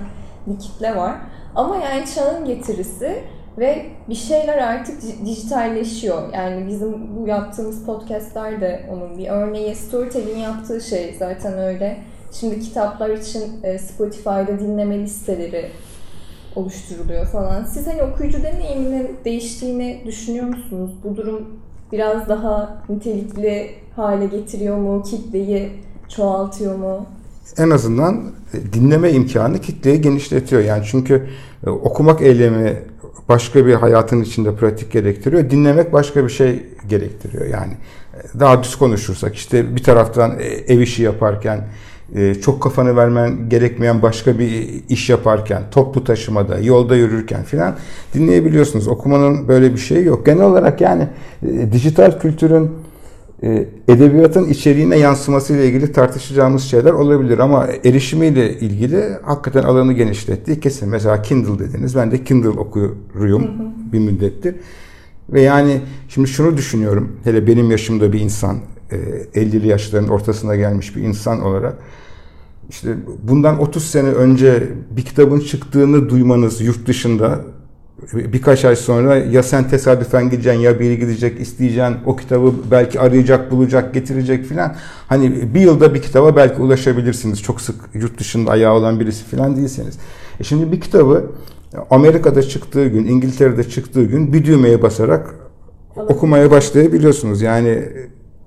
bir 0.47 0.59
kitle 0.59 0.95
var. 0.95 1.15
Ama 1.55 1.75
yani 1.75 2.03
çağın 2.15 2.45
getirisi 2.45 3.23
ve 3.57 3.85
bir 4.09 4.15
şeyler 4.15 4.57
artık 4.57 5.01
dijitalleşiyor. 5.25 6.33
Yani 6.33 6.67
bizim 6.67 7.17
bu 7.17 7.27
yaptığımız 7.27 7.85
podcastler 7.85 8.61
de 8.61 8.89
onun 8.91 9.17
bir 9.17 9.29
örneği. 9.29 9.75
Storytel'in 9.75 10.37
yaptığı 10.37 10.81
şey 10.81 11.15
zaten 11.19 11.57
öyle. 11.57 11.97
Şimdi 12.31 12.59
kitaplar 12.59 13.09
için 13.09 13.63
e, 13.63 13.79
Spotify'da 13.79 14.59
dinleme 14.59 14.99
listeleri 14.99 15.71
oluşturuluyor 16.55 17.25
falan. 17.25 17.65
Siz 17.65 17.87
hani 17.87 18.03
okuyucu 18.03 18.43
deneyiminin 18.43 19.17
değiştiğini 19.25 20.03
düşünüyor 20.05 20.45
musunuz? 20.45 20.91
Bu 21.03 21.17
durum 21.17 21.47
biraz 21.91 22.29
daha 22.29 22.83
nitelikli 22.89 23.71
hale 23.95 24.25
getiriyor 24.25 24.77
mu? 24.77 25.03
Kitleyi 25.03 25.71
çoğaltıyor 26.09 26.75
mu? 26.75 27.05
En 27.57 27.69
azından 27.69 28.31
e, 28.53 28.73
dinleme 28.73 29.11
imkanı 29.11 29.61
kitleyi 29.61 30.01
genişletiyor. 30.01 30.61
Yani 30.61 30.83
çünkü 30.91 31.29
e, 31.65 31.69
okumak 31.69 32.21
eylemi 32.21 32.83
başka 33.29 33.65
bir 33.65 33.73
hayatın 33.73 34.21
içinde 34.21 34.55
pratik 34.55 34.91
gerektiriyor. 34.91 35.49
Dinlemek 35.49 35.93
başka 35.93 36.23
bir 36.23 36.29
şey 36.29 36.63
gerektiriyor. 36.89 37.45
Yani 37.45 37.73
daha 38.39 38.63
düz 38.63 38.75
konuşursak 38.75 39.35
işte 39.35 39.75
bir 39.75 39.83
taraftan 39.83 40.39
ev 40.67 40.79
işi 40.79 41.03
yaparken 41.03 41.67
çok 42.41 42.63
kafanı 42.63 42.95
vermen 42.95 43.49
gerekmeyen 43.49 44.01
başka 44.01 44.39
bir 44.39 44.69
iş 44.89 45.09
yaparken, 45.09 45.63
toplu 45.71 46.03
taşımada, 46.03 46.59
yolda 46.59 46.95
yürürken 46.95 47.43
filan 47.43 47.75
dinleyebiliyorsunuz. 48.13 48.87
Okumanın 48.87 49.47
böyle 49.47 49.73
bir 49.73 49.77
şeyi 49.77 50.05
yok. 50.05 50.25
Genel 50.25 50.43
olarak 50.43 50.81
yani 50.81 51.07
e, 51.47 51.71
dijital 51.71 52.19
kültürün 52.19 52.71
e, 53.43 53.67
edebiyatın 53.87 54.49
içeriğine 54.49 54.97
yansıması 54.97 55.53
ile 55.53 55.67
ilgili 55.67 55.91
tartışacağımız 55.91 56.63
şeyler 56.63 56.93
olabilir 56.93 57.39
ama 57.39 57.67
erişimiyle 57.85 58.59
ilgili 58.59 59.03
hakikaten 59.23 59.63
alanı 59.63 59.93
genişletti. 59.93 60.59
Kesin 60.59 60.89
mesela 60.89 61.21
Kindle 61.21 61.59
dediniz. 61.59 61.95
Ben 61.95 62.11
de 62.11 62.23
Kindle 62.23 62.49
okuyorum 62.49 63.47
bir 63.93 63.99
müddettir. 63.99 64.55
Ve 65.29 65.41
yani 65.41 65.81
şimdi 66.09 66.27
şunu 66.27 66.57
düşünüyorum. 66.57 67.19
Hele 67.23 67.47
benim 67.47 67.71
yaşımda 67.71 68.13
bir 68.13 68.19
insan 68.19 68.57
50'li 68.91 69.65
e, 69.65 69.69
yaşların 69.69 70.09
ortasına 70.09 70.55
gelmiş 70.55 70.95
bir 70.95 71.01
insan 71.01 71.41
olarak 71.41 71.77
işte 72.69 72.95
bundan 73.23 73.59
30 73.59 73.85
sene 73.85 74.09
önce 74.09 74.67
bir 74.91 75.05
kitabın 75.05 75.39
çıktığını 75.39 76.09
duymanız 76.09 76.61
yurt 76.61 76.87
dışında 76.87 77.41
birkaç 78.13 78.65
ay 78.65 78.75
sonra 78.75 79.17
ya 79.17 79.43
sen 79.43 79.69
tesadüfen 79.69 80.29
gideceksin 80.29 80.61
ya 80.61 80.79
biri 80.79 80.99
gidecek 80.99 81.41
isteyeceksin 81.41 81.97
o 82.05 82.15
kitabı 82.15 82.53
belki 82.71 82.99
arayacak 82.99 83.51
bulacak 83.51 83.93
getirecek 83.93 84.45
filan. 84.45 84.75
Hani 85.07 85.53
bir 85.53 85.59
yılda 85.59 85.93
bir 85.93 86.01
kitaba 86.01 86.35
belki 86.35 86.61
ulaşabilirsiniz 86.61 87.41
çok 87.41 87.61
sık 87.61 87.75
yurt 87.93 88.19
dışında 88.19 88.51
ayağı 88.51 88.73
olan 88.73 88.99
birisi 88.99 89.25
filan 89.25 89.55
değilseniz. 89.55 89.97
E 90.39 90.43
şimdi 90.43 90.71
bir 90.71 90.81
kitabı 90.81 91.31
Amerika'da 91.89 92.43
çıktığı 92.43 92.87
gün 92.87 93.05
İngiltere'de 93.05 93.69
çıktığı 93.69 94.03
gün 94.03 94.33
bir 94.33 94.45
düğmeye 94.45 94.81
basarak 94.81 95.35
okumaya 95.95 96.51
başlayabiliyorsunuz. 96.51 97.41
Yani 97.41 97.83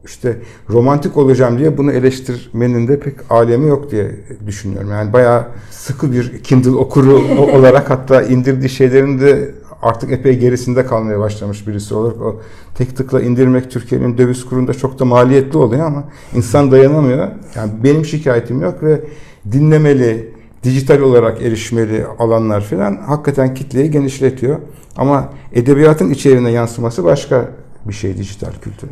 işte 0.04 0.37
romantik 0.71 1.16
olacağım 1.16 1.59
diye 1.59 1.78
bunu 1.78 1.92
eleştirmenin 1.92 2.88
de 2.88 3.00
pek 3.00 3.14
alemi 3.30 3.68
yok 3.68 3.90
diye 3.90 4.11
düşünüyorum. 4.47 4.90
Yani 4.90 5.12
bayağı 5.12 5.47
sıkı 5.71 6.12
bir 6.12 6.42
Kindle 6.42 6.71
okuru 6.71 7.14
olarak 7.40 7.90
hatta 7.90 8.23
indirdiği 8.23 8.68
şeylerin 8.68 9.21
de 9.21 9.54
artık 9.82 10.12
epey 10.12 10.38
gerisinde 10.38 10.87
kalmaya 10.87 11.18
başlamış 11.18 11.66
birisi 11.66 11.94
olarak. 11.94 12.21
O 12.21 12.40
tek 12.75 12.97
tıkla 12.97 13.21
indirmek 13.23 13.71
Türkiye'nin 13.71 14.18
döviz 14.18 14.44
kurunda 14.44 14.75
çok 14.75 14.99
da 14.99 15.04
maliyetli 15.04 15.59
oluyor 15.59 15.87
ama 15.87 16.04
insan 16.35 16.71
dayanamıyor. 16.71 17.28
Yani 17.56 17.73
benim 17.85 18.04
şikayetim 18.04 18.61
yok 18.61 18.82
ve 18.82 19.00
dinlemeli, 19.52 20.35
dijital 20.62 21.00
olarak 21.00 21.42
erişmeli 21.42 22.06
alanlar 22.18 22.61
falan 22.61 22.97
hakikaten 22.97 23.54
kitleyi 23.54 23.90
genişletiyor. 23.90 24.59
Ama 24.97 25.28
edebiyatın 25.52 26.11
içeriğine 26.11 26.50
yansıması 26.50 27.04
başka 27.04 27.49
bir 27.85 27.92
şey 27.92 28.16
dijital 28.16 28.52
kültür. 28.62 28.88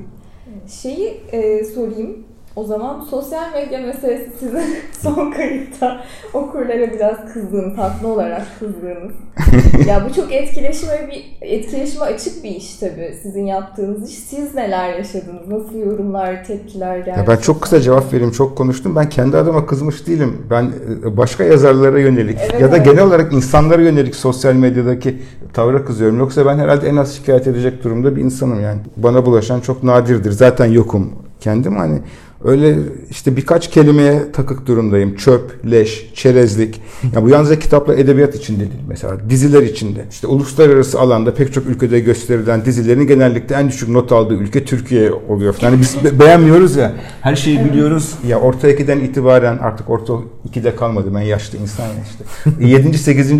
Şeyi 0.70 1.20
e, 1.32 1.64
sorayım. 1.64 2.24
O 2.56 2.64
zaman 2.64 3.00
sosyal 3.10 3.52
medya 3.52 3.80
meselesi 3.80 4.30
sizin 4.40 4.76
son 5.00 5.30
kayıtta 5.30 6.04
okurlara 6.34 6.92
biraz 6.92 7.32
kızdığınız, 7.32 7.78
haklı 7.78 8.08
olarak 8.08 8.46
kızdığınız. 8.58 9.12
ya 9.86 10.06
bu 10.08 10.14
çok 10.14 10.32
etkileşime 10.32 11.08
bir 11.10 11.46
etkileşime 11.48 12.04
açık 12.04 12.44
bir 12.44 12.50
iş 12.50 12.74
tabii 12.74 13.14
sizin 13.22 13.46
yaptığınız 13.46 14.10
iş. 14.10 14.18
Siz 14.18 14.54
neler 14.54 14.94
yaşadınız? 14.94 15.48
Nasıl 15.48 15.78
yorumlar, 15.78 16.44
tepkiler 16.44 16.98
geldi? 16.98 17.18
Ya 17.18 17.26
ben 17.28 17.36
çok 17.36 17.62
kısa 17.62 17.80
cevap 17.80 18.12
vereyim. 18.12 18.32
Çok 18.32 18.58
konuştum. 18.58 18.96
Ben 18.96 19.08
kendi 19.08 19.36
adıma 19.36 19.66
kızmış 19.66 20.06
değilim. 20.06 20.46
Ben 20.50 20.72
e, 21.04 21.16
başka 21.16 21.44
yazarlara 21.44 21.98
yönelik 21.98 22.38
evet, 22.40 22.60
ya 22.60 22.72
da 22.72 22.76
evet. 22.76 22.86
genel 22.86 23.02
olarak 23.02 23.32
insanlara 23.32 23.82
yönelik 23.82 24.16
sosyal 24.16 24.54
medyadaki 24.54 25.18
tavra 25.52 25.84
kızıyorum. 25.84 26.18
Yoksa 26.18 26.46
ben 26.46 26.58
herhalde 26.58 26.88
en 26.88 26.96
az 26.96 27.16
şikayet 27.16 27.46
edecek 27.46 27.84
durumda 27.84 28.16
bir 28.16 28.22
insanım 28.22 28.62
yani. 28.62 28.80
Bana 28.96 29.26
bulaşan 29.26 29.60
çok 29.60 29.82
nadirdir. 29.82 30.30
Zaten 30.30 30.66
yokum 30.66 31.12
kendim 31.40 31.76
hani 31.76 32.00
Öyle 32.44 32.76
işte 33.10 33.36
birkaç 33.36 33.70
kelimeye 33.70 34.32
takık 34.32 34.66
durumdayım. 34.66 35.16
Çöp, 35.16 35.70
leş, 35.70 36.10
çerezlik. 36.14 36.80
Ya 37.14 37.22
bu 37.22 37.28
yalnızca 37.28 37.58
kitapla 37.58 37.94
edebiyat 37.94 38.34
için 38.34 38.60
değil 38.60 38.70
mesela. 38.88 39.30
Diziler 39.30 39.62
içinde. 39.62 40.04
İşte 40.10 40.26
uluslararası 40.26 41.00
alanda 41.00 41.34
pek 41.34 41.52
çok 41.52 41.66
ülkede 41.66 42.00
gösterilen 42.00 42.64
dizilerin 42.64 43.06
genellikle 43.06 43.54
en 43.54 43.68
düşük 43.68 43.88
not 43.88 44.12
aldığı 44.12 44.34
ülke 44.34 44.64
Türkiye 44.64 45.12
oluyor. 45.12 45.54
Yani 45.62 45.80
biz 45.80 46.04
be- 46.04 46.18
beğenmiyoruz 46.20 46.76
ya. 46.76 46.92
Her 47.20 47.36
şeyi 47.36 47.64
biliyoruz. 47.64 48.14
Ya 48.28 48.40
orta 48.40 48.68
ikiden 48.68 49.00
itibaren 49.00 49.58
artık 49.58 49.90
orta 49.90 50.14
ikide 50.44 50.76
kalmadı. 50.76 51.14
Ben 51.14 51.20
yaşlı 51.20 51.58
insan 51.58 51.84
ya 51.84 51.90
işte. 52.10 52.66
7. 52.66 52.98
8. 52.98 53.32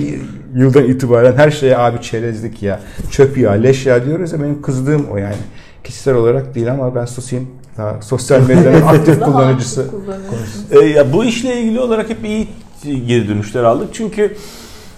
yıldan 0.54 0.85
itibaren 0.85 1.33
her 1.37 1.50
şeye 1.50 1.78
abi 1.78 2.02
çerezlik 2.02 2.62
ya, 2.62 2.80
çöp 3.11 3.38
ya, 3.38 3.52
leş 3.52 3.87
ya 3.87 4.07
diyoruz 4.07 4.33
ya 4.33 4.42
benim 4.42 4.62
kızdığım 4.62 5.07
o 5.12 5.16
yani. 5.16 5.35
Kişisel 5.85 6.14
olarak 6.14 6.54
değil 6.54 6.71
ama 6.73 6.95
ben 6.95 7.04
susayım. 7.04 7.47
Daha 7.77 8.03
sosyal 8.03 8.41
medyanın 8.41 8.83
aktif 8.87 9.21
kullanıcısı. 9.21 9.91
E, 10.71 10.79
ya 10.79 11.12
bu 11.12 11.25
işle 11.25 11.61
ilgili 11.61 11.81
olarak 11.81 12.11
hep 12.11 12.25
iyi 12.25 12.49
geri 13.07 13.29
dönüşler 13.29 13.62
aldık. 13.65 13.89
Çünkü 13.93 14.37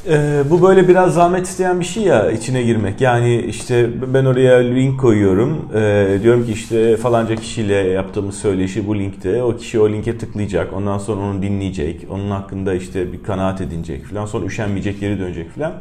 e, 0.08 0.42
bu 0.50 0.62
böyle 0.62 0.88
biraz 0.88 1.14
zahmet 1.14 1.46
isteyen 1.46 1.80
bir 1.80 1.84
şey 1.84 2.02
ya 2.02 2.30
içine 2.30 2.62
girmek. 2.62 3.00
Yani 3.00 3.40
işte 3.40 3.90
ben 4.14 4.24
oraya 4.24 4.58
link 4.58 5.00
koyuyorum. 5.00 5.68
E, 5.74 6.18
diyorum 6.22 6.46
ki 6.46 6.52
işte 6.52 6.96
falanca 6.96 7.36
kişiyle 7.36 7.74
yaptığımız 7.74 8.34
söyleşi 8.34 8.86
bu 8.86 8.98
linkte. 8.98 9.42
O 9.42 9.56
kişi 9.56 9.80
o 9.80 9.88
linke 9.88 10.18
tıklayacak. 10.18 10.72
Ondan 10.72 10.98
sonra 10.98 11.20
onu 11.20 11.42
dinleyecek. 11.42 12.06
Onun 12.10 12.30
hakkında 12.30 12.74
işte 12.74 13.12
bir 13.12 13.22
kanaat 13.22 13.60
edinecek 13.60 14.04
falan. 14.04 14.26
Sonra 14.26 14.46
üşenmeyecek 14.46 15.00
geri 15.00 15.18
dönecek 15.18 15.54
falan. 15.54 15.72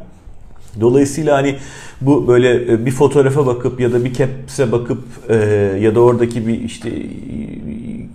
Dolayısıyla 0.80 1.36
hani 1.36 1.56
bu 2.00 2.28
böyle 2.28 2.72
e, 2.72 2.86
bir 2.86 2.90
fotoğrafa 2.90 3.46
bakıp 3.46 3.80
ya 3.80 3.92
da 3.92 4.04
bir 4.04 4.12
caps'e 4.12 4.72
bakıp 4.72 5.02
e, 5.28 5.34
ya 5.80 5.94
da 5.94 6.00
oradaki 6.00 6.46
bir 6.46 6.60
işte 6.60 6.90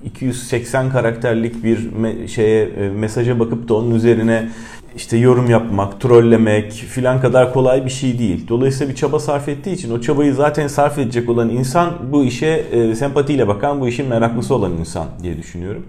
280 0.05 0.91
karakterlik 0.91 1.63
bir 1.63 1.77
me- 1.77 2.27
şeye 2.27 2.63
e, 2.65 2.89
mesaja 2.89 3.39
bakıp 3.39 3.69
da 3.69 3.73
onun 3.73 3.95
üzerine 3.95 4.49
işte 4.95 5.17
yorum 5.17 5.49
yapmak, 5.49 6.01
trollemek 6.01 6.71
filan 6.71 7.21
kadar 7.21 7.53
kolay 7.53 7.85
bir 7.85 7.89
şey 7.89 8.19
değil. 8.19 8.47
Dolayısıyla 8.47 8.93
bir 8.93 8.97
çaba 8.97 9.19
sarf 9.19 9.49
ettiği 9.49 9.73
için 9.73 9.91
o 9.91 10.01
çabayı 10.01 10.33
zaten 10.33 10.67
sarf 10.67 10.97
edecek 10.97 11.29
olan 11.29 11.49
insan 11.49 11.93
bu 12.11 12.23
işe 12.23 12.47
e, 12.71 12.95
sempatiyle 12.95 13.47
bakan, 13.47 13.81
bu 13.81 13.87
işin 13.87 14.07
meraklısı 14.07 14.55
olan 14.55 14.71
insan 14.79 15.07
diye 15.23 15.37
düşünüyorum. 15.37 15.85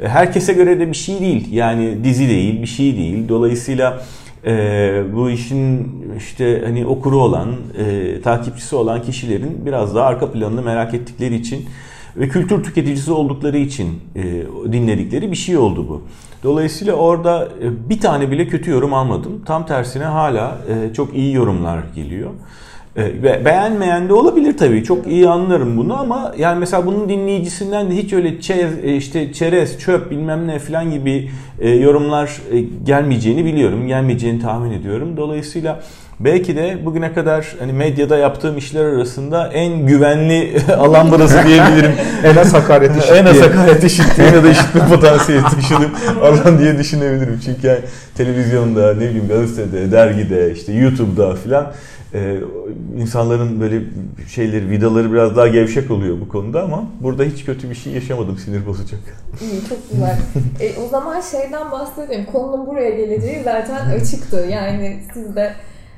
E, 0.00 0.08
herkese 0.08 0.52
göre 0.52 0.80
de 0.80 0.88
bir 0.88 0.96
şey 0.96 1.20
değil. 1.20 1.52
Yani 1.52 2.04
dizi 2.04 2.28
değil, 2.28 2.62
bir 2.62 2.66
şey 2.66 2.96
değil. 2.96 3.28
Dolayısıyla 3.28 4.04
e, 4.46 5.02
bu 5.14 5.30
işin 5.30 5.88
işte 6.18 6.62
hani 6.64 6.86
okuru 6.86 7.18
olan, 7.18 7.48
e, 7.78 8.20
takipçisi 8.22 8.76
olan 8.76 9.02
kişilerin 9.02 9.66
biraz 9.66 9.94
daha 9.94 10.06
arka 10.06 10.32
planını 10.32 10.62
merak 10.62 10.94
ettikleri 10.94 11.34
için 11.34 11.64
ve 12.16 12.28
kültür 12.28 12.64
tüketicisi 12.64 13.12
oldukları 13.12 13.58
için 13.58 14.00
e, 14.16 14.22
dinledikleri 14.72 15.30
bir 15.30 15.36
şey 15.36 15.56
oldu 15.56 15.88
bu. 15.88 16.02
Dolayısıyla 16.42 16.94
orada 16.94 17.48
e, 17.62 17.88
bir 17.88 18.00
tane 18.00 18.30
bile 18.30 18.48
kötü 18.48 18.70
yorum 18.70 18.94
almadım. 18.94 19.42
Tam 19.46 19.66
tersine 19.66 20.04
hala 20.04 20.58
e, 20.68 20.94
çok 20.94 21.14
iyi 21.14 21.34
yorumlar 21.34 21.82
geliyor. 21.94 22.30
E, 22.96 23.04
ve 23.04 23.44
beğenmeyen 23.44 24.08
de 24.08 24.12
olabilir 24.12 24.56
tabii. 24.56 24.84
Çok 24.84 25.06
iyi 25.06 25.28
anlarım 25.28 25.76
bunu 25.76 26.00
ama 26.00 26.34
yani 26.38 26.58
mesela 26.58 26.86
bunun 26.86 27.08
dinleyicisinden 27.08 27.90
de 27.90 27.94
hiç 27.94 28.12
öyle 28.12 28.40
çerez, 28.40 28.72
e, 28.84 28.96
işte 28.96 29.32
çerez, 29.32 29.78
çöp 29.78 30.10
bilmem 30.10 30.46
ne 30.46 30.58
falan 30.58 30.90
gibi 30.90 31.30
e, 31.60 31.70
yorumlar 31.70 32.40
e, 32.52 32.60
gelmeyeceğini 32.84 33.44
biliyorum. 33.44 33.86
Gelmeyeceğini 33.86 34.42
tahmin 34.42 34.72
ediyorum. 34.72 35.16
Dolayısıyla 35.16 35.80
belki 36.20 36.56
de 36.56 36.78
bugüne 36.84 37.12
kadar 37.12 37.46
hani 37.58 37.72
medyada 37.72 38.16
yaptığım 38.16 38.58
işler 38.58 38.84
arasında 38.84 39.48
en 39.48 39.86
güvenli 39.86 40.56
alan 40.78 41.10
burası 41.10 41.46
diyebilirim. 41.46 41.92
En 42.24 42.36
az 42.36 42.54
hakaret 42.54 42.90
en 43.12 43.26
az 43.26 43.36
işittiği. 43.36 43.56
hakaret 43.56 43.84
işittiğim 43.84 44.34
ya 44.34 44.44
da 44.44 44.48
işitme 44.48 44.88
potansiyeli 44.88 45.42
taşıdığım 45.42 45.90
alan 46.22 46.58
diye 46.58 46.78
düşünebilirim. 46.78 47.40
Çünkü 47.44 47.66
yani 47.66 47.80
televizyonda, 48.16 48.94
ne 48.94 49.00
bileyim 49.00 49.28
gazetede, 49.28 49.92
dergide, 49.92 50.52
işte 50.52 50.72
YouTube'da 50.72 51.34
filan 51.34 51.72
e, 52.14 52.40
insanların 52.96 53.60
böyle 53.60 53.82
şeyleri, 54.28 54.70
vidaları 54.70 55.12
biraz 55.12 55.36
daha 55.36 55.48
gevşek 55.48 55.90
oluyor 55.90 56.20
bu 56.20 56.28
konuda 56.28 56.62
ama 56.62 56.84
burada 57.00 57.24
hiç 57.24 57.44
kötü 57.44 57.70
bir 57.70 57.74
şey 57.74 57.92
yaşamadım 57.92 58.38
sinir 58.38 58.66
bozacak. 58.66 59.00
Çok 59.68 59.78
güzel. 59.90 60.18
e, 60.60 60.80
o 60.86 60.88
zaman 60.88 61.20
şeyden 61.20 61.70
bahsedelim. 61.70 62.26
Konunun 62.32 62.66
buraya 62.66 62.90
geleceği 62.90 63.42
zaten 63.44 63.90
açıktı. 63.90 64.46
Yani 64.50 65.02
siz 65.14 65.36
de 65.36 65.52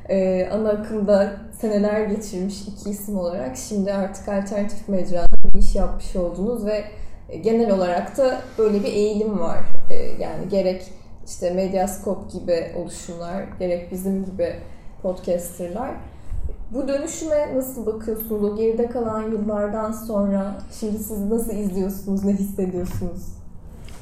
e, 0.09 0.49
ana 0.53 0.71
akımda 0.71 1.33
seneler 1.61 2.01
geçirmiş 2.01 2.55
iki 2.69 2.91
isim 2.91 3.19
olarak 3.19 3.57
şimdi 3.57 3.93
artık 3.93 4.29
alternatif 4.29 4.89
mecrada 4.89 5.27
bir 5.55 5.59
iş 5.59 5.75
yapmış 5.75 6.17
oldunuz 6.17 6.67
ve 6.67 6.85
e, 7.29 7.37
genel 7.37 7.71
olarak 7.71 8.17
da 8.17 8.41
böyle 8.59 8.81
bir 8.81 8.93
eğilim 8.93 9.41
var. 9.41 9.59
E, 9.91 10.23
yani 10.23 10.49
gerek 10.51 10.83
işte 11.27 11.51
Medyascope 11.51 12.39
gibi 12.39 12.73
oluşumlar, 12.77 13.45
gerek 13.59 13.93
bizim 13.93 14.25
gibi 14.25 14.55
podcasterlar. 15.05 15.91
Bu 16.71 16.89
dönüşüme 16.89 17.57
nasıl 17.57 17.87
bakıyorsunuz? 17.87 18.43
O 18.43 18.57
geride 18.57 18.89
kalan 18.89 19.23
yıllardan 19.23 19.93
sonra 19.93 20.57
şimdi 20.81 20.99
siz 20.99 21.21
nasıl 21.21 21.53
izliyorsunuz, 21.53 22.25
ne 22.25 22.33
hissediyorsunuz? 22.33 23.23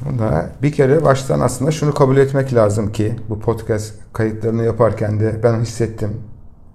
Bunda 0.05 0.51
bir 0.63 0.73
kere 0.73 1.05
baştan 1.05 1.41
aslında 1.41 1.71
şunu 1.71 1.95
kabul 1.95 2.17
etmek 2.17 2.55
lazım 2.55 2.93
ki 2.93 3.17
bu 3.29 3.41
podcast 3.41 3.95
kayıtlarını 4.13 4.65
yaparken 4.65 5.21
de 5.21 5.41
ben 5.43 5.61
hissettim. 5.61 6.11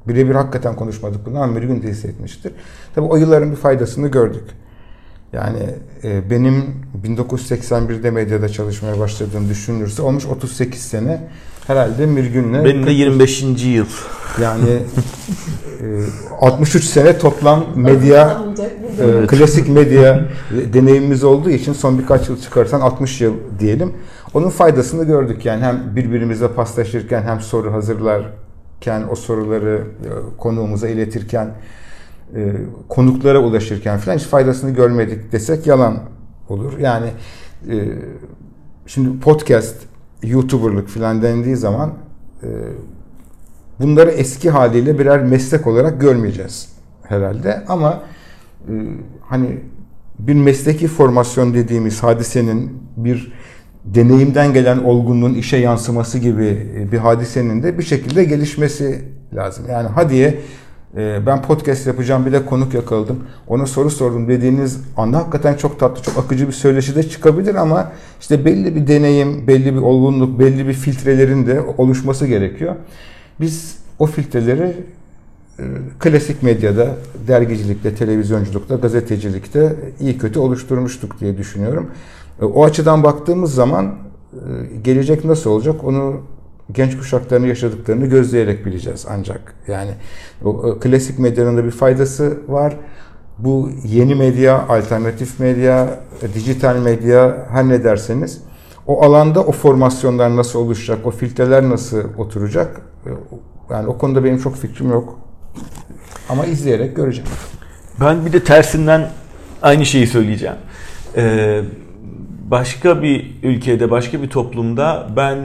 Birebir 0.08 0.36
hakikaten 0.36 0.76
konuşmadık 0.76 1.26
bunu 1.26 1.42
ama 1.42 1.56
bir 1.56 1.64
gün 1.64 1.84
de 1.84 1.88
hissetmiştir. 1.88 2.54
Tabii 2.96 3.06
o 3.06 3.16
yılların 3.16 3.52
bir 3.52 3.56
faydasını 3.56 4.08
gördük. 4.08 4.50
Yani 5.34 5.60
e, 6.04 6.30
benim 6.30 6.76
1981'de 7.06 8.12
medyada 8.12 8.50
çalışmaya 8.50 9.00
başladığım 9.00 9.50
düşünülürse 9.50 10.02
olmuş 10.02 10.26
38 10.26 10.82
sene 10.82 11.28
herhalde 11.68 12.18
bir 12.18 12.26
günle 12.26 12.66
Benim 12.66 12.86
de 12.86 12.92
25. 12.92 13.44
yıl. 13.66 13.86
yani 14.42 14.70
e, 15.82 15.86
63 16.42 16.84
sene 16.84 17.18
toplam 17.18 17.66
medya 17.76 18.42
e, 19.24 19.28
klasik 19.28 19.70
medya 19.70 20.26
deneyimimiz 20.74 21.24
olduğu 21.24 21.50
için 21.50 21.74
son 21.74 22.00
birkaç 22.00 22.30
yıl 22.30 22.42
çıkarsan 22.42 22.82
60 22.82 23.22
yıl 23.22 23.34
diyelim. 23.60 23.94
Onun 24.34 24.50
faydasını 24.50 25.04
gördük 25.04 25.46
yani 25.46 25.64
hem 25.64 25.96
birbirimize 25.96 26.48
paslaşırken 26.48 27.24
hem 27.24 27.42
soru 27.42 27.74
hazırlarken 27.74 29.04
o 29.12 29.16
soruları 29.16 29.82
e, 30.04 30.38
konuğumuza 30.38 30.88
iletirken 30.88 31.54
e, 32.36 32.52
konuklara 32.90 33.40
ulaşırken 33.40 33.98
falan 33.98 34.18
hiç 34.18 34.24
faydasını 34.24 34.72
görmedik 34.72 35.32
desek 35.32 35.68
yalan 35.68 36.00
olur. 36.50 36.80
Yani 36.80 37.08
e, 37.70 37.76
şimdi 38.88 39.20
podcast, 39.20 39.76
YouTuber'lık 40.24 40.88
falan 40.88 41.22
dendiği 41.22 41.56
zaman 41.56 41.94
e, 42.44 42.48
bunları 43.80 44.12
eski 44.12 44.50
haliyle 44.50 45.00
birer 45.00 45.24
meslek 45.24 45.68
olarak 45.68 46.02
görmeyeceğiz 46.02 46.70
herhalde 47.04 47.64
ama 47.68 48.04
e, 48.68 48.74
hani 49.22 49.60
bir 50.20 50.34
mesleki 50.34 50.88
formasyon 50.88 51.54
dediğimiz 51.54 52.04
hadisenin 52.04 52.84
bir 52.98 53.34
deneyimden 53.86 54.54
gelen 54.54 54.78
olgunluğun 54.78 55.34
işe 55.34 55.58
yansıması 55.58 56.20
gibi 56.20 56.72
e, 56.76 56.92
bir 56.92 56.98
hadisenin 56.98 57.64
de 57.64 57.78
bir 57.78 57.84
şekilde 57.84 58.24
gelişmesi 58.24 59.02
lazım. 59.34 59.66
Yani 59.72 59.88
hadiye 59.88 60.28
e, 60.28 60.40
ben 60.96 61.42
podcast 61.42 61.88
yapacağım 61.88 62.26
bir 62.26 62.32
de 62.32 62.46
konuk 62.46 62.74
yakaladım. 62.74 63.20
Ona 63.48 63.66
soru 63.66 63.90
sordum 63.90 64.28
dediğiniz 64.28 64.80
anda 64.98 65.18
hakikaten 65.18 65.54
çok 65.54 65.80
tatlı, 65.80 66.04
çok 66.04 66.18
akıcı 66.18 66.48
bir 66.48 66.54
söyleşi 66.54 66.96
de 66.96 67.10
çıkabilir 67.10 67.56
ama 67.56 67.92
işte 68.22 68.46
belli 68.46 68.76
bir 68.76 68.88
deneyim, 68.88 69.48
belli 69.48 69.74
bir 69.76 69.82
olgunluk, 69.82 70.40
belli 70.40 70.68
bir 70.68 70.74
filtrelerin 70.74 71.48
de 71.48 71.62
oluşması 71.78 72.28
gerekiyor. 72.28 72.76
Biz 73.40 73.78
o 74.00 74.06
filtreleri 74.06 74.74
e, 75.60 75.64
klasik 76.00 76.44
medyada, 76.44 76.88
dergicilikte, 77.28 77.96
televizyonculukta, 77.96 78.76
gazetecilikte 78.76 79.76
iyi 80.00 80.18
kötü 80.18 80.40
oluşturmuştuk 80.40 81.20
diye 81.20 81.38
düşünüyorum. 81.38 81.92
E, 82.42 82.46
O 82.46 82.66
açıdan 82.66 83.04
baktığımız 83.04 83.54
zaman 83.54 83.86
e, 84.34 84.38
gelecek 84.84 85.26
nasıl 85.26 85.50
olacak 85.50 85.84
onu 85.84 86.22
genç 86.72 86.98
kuşakların 86.98 87.46
yaşadıklarını 87.46 88.06
gözleyerek 88.06 88.66
bileceğiz 88.66 89.06
ancak. 89.10 89.54
Yani 89.68 89.92
o 90.44 90.80
klasik 90.80 91.20
medyanın 91.20 91.58
da 91.58 91.66
bir 91.66 91.72
faydası 91.72 92.38
var. 92.48 92.74
Bu 93.38 93.70
yeni 93.86 94.16
medya, 94.16 94.68
alternatif 94.68 95.40
medya, 95.40 96.00
dijital 96.36 96.76
medya 96.78 97.48
her 97.52 97.70
ne 97.70 97.84
derseniz 97.84 98.42
o 98.88 99.04
alanda 99.04 99.44
o 99.44 99.52
formasyonlar 99.52 100.36
nasıl 100.36 100.60
oluşacak, 100.60 101.06
o 101.06 101.12
filtreler 101.12 101.70
nasıl 101.70 102.04
oturacak? 102.18 102.82
e, 103.06 103.10
Yani 103.74 103.88
o 103.88 103.98
konuda 103.98 104.24
benim 104.24 104.38
çok 104.38 104.56
fikrim 104.56 104.90
yok. 104.90 105.20
Ama 106.30 106.46
izleyerek 106.46 106.96
göreceğim. 106.96 107.30
Ben 108.02 108.26
bir 108.26 108.34
de 108.34 108.44
tersinden 108.44 109.10
aynı 109.62 109.86
şeyi 109.86 110.08
söyleyeceğim. 110.08 110.56
Ee, 111.16 111.62
başka 112.52 113.02
bir 113.02 113.40
ülkede, 113.44 113.92
başka 113.92 114.22
bir 114.22 114.30
toplumda 114.30 115.08
ben 115.16 115.38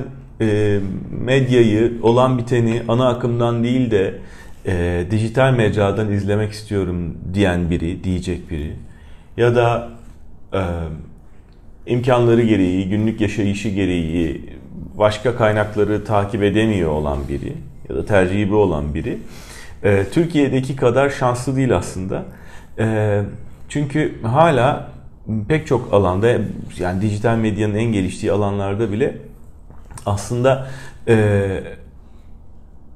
e, 0.42 0.80
medyayı, 1.24 1.92
olan 2.02 2.38
biteni 2.38 2.82
ana 2.88 3.08
akımdan 3.08 3.64
değil 3.64 3.90
de 3.90 4.14
e, 4.66 5.04
dijital 5.10 5.54
mecradan 5.54 6.12
izlemek 6.12 6.52
istiyorum 6.52 7.16
diyen 7.34 7.70
biri, 7.70 8.04
diyecek 8.04 8.50
biri. 8.50 8.72
Ya 9.36 9.54
da 9.54 9.88
e, 10.54 10.60
imkanları 11.86 12.42
gereği, 12.42 12.88
günlük 12.88 13.20
yaşayışı 13.20 13.68
gereği 13.68 14.50
başka 14.98 15.36
kaynakları 15.36 16.04
takip 16.04 16.42
edemiyor 16.42 16.90
olan 16.90 17.18
biri 17.28 17.52
ya 17.88 17.96
da 17.96 18.06
tercihi 18.06 18.54
olan 18.54 18.94
biri 18.94 19.18
e, 19.82 20.04
Türkiye'deki 20.12 20.76
kadar 20.76 21.10
şanslı 21.10 21.56
değil 21.56 21.76
aslında. 21.76 22.24
E, 22.78 23.20
çünkü 23.68 24.22
hala 24.22 24.92
pek 25.48 25.66
çok 25.66 25.94
alanda 25.94 26.28
yani 26.78 27.02
dijital 27.02 27.36
medyanın 27.36 27.74
en 27.74 27.92
geliştiği 27.92 28.32
alanlarda 28.32 28.92
bile 28.92 29.16
aslında 30.06 30.66
e, 31.08 31.60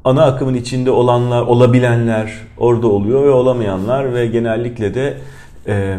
ana 0.05 0.25
akımın 0.25 0.55
içinde 0.55 0.91
olanlar, 0.91 1.43
olabilenler 1.43 2.33
orada 2.59 2.87
oluyor 2.89 3.25
ve 3.25 3.31
olamayanlar 3.31 4.15
ve 4.15 4.27
genellikle 4.27 4.95
de 4.95 5.19
e, 5.67 5.99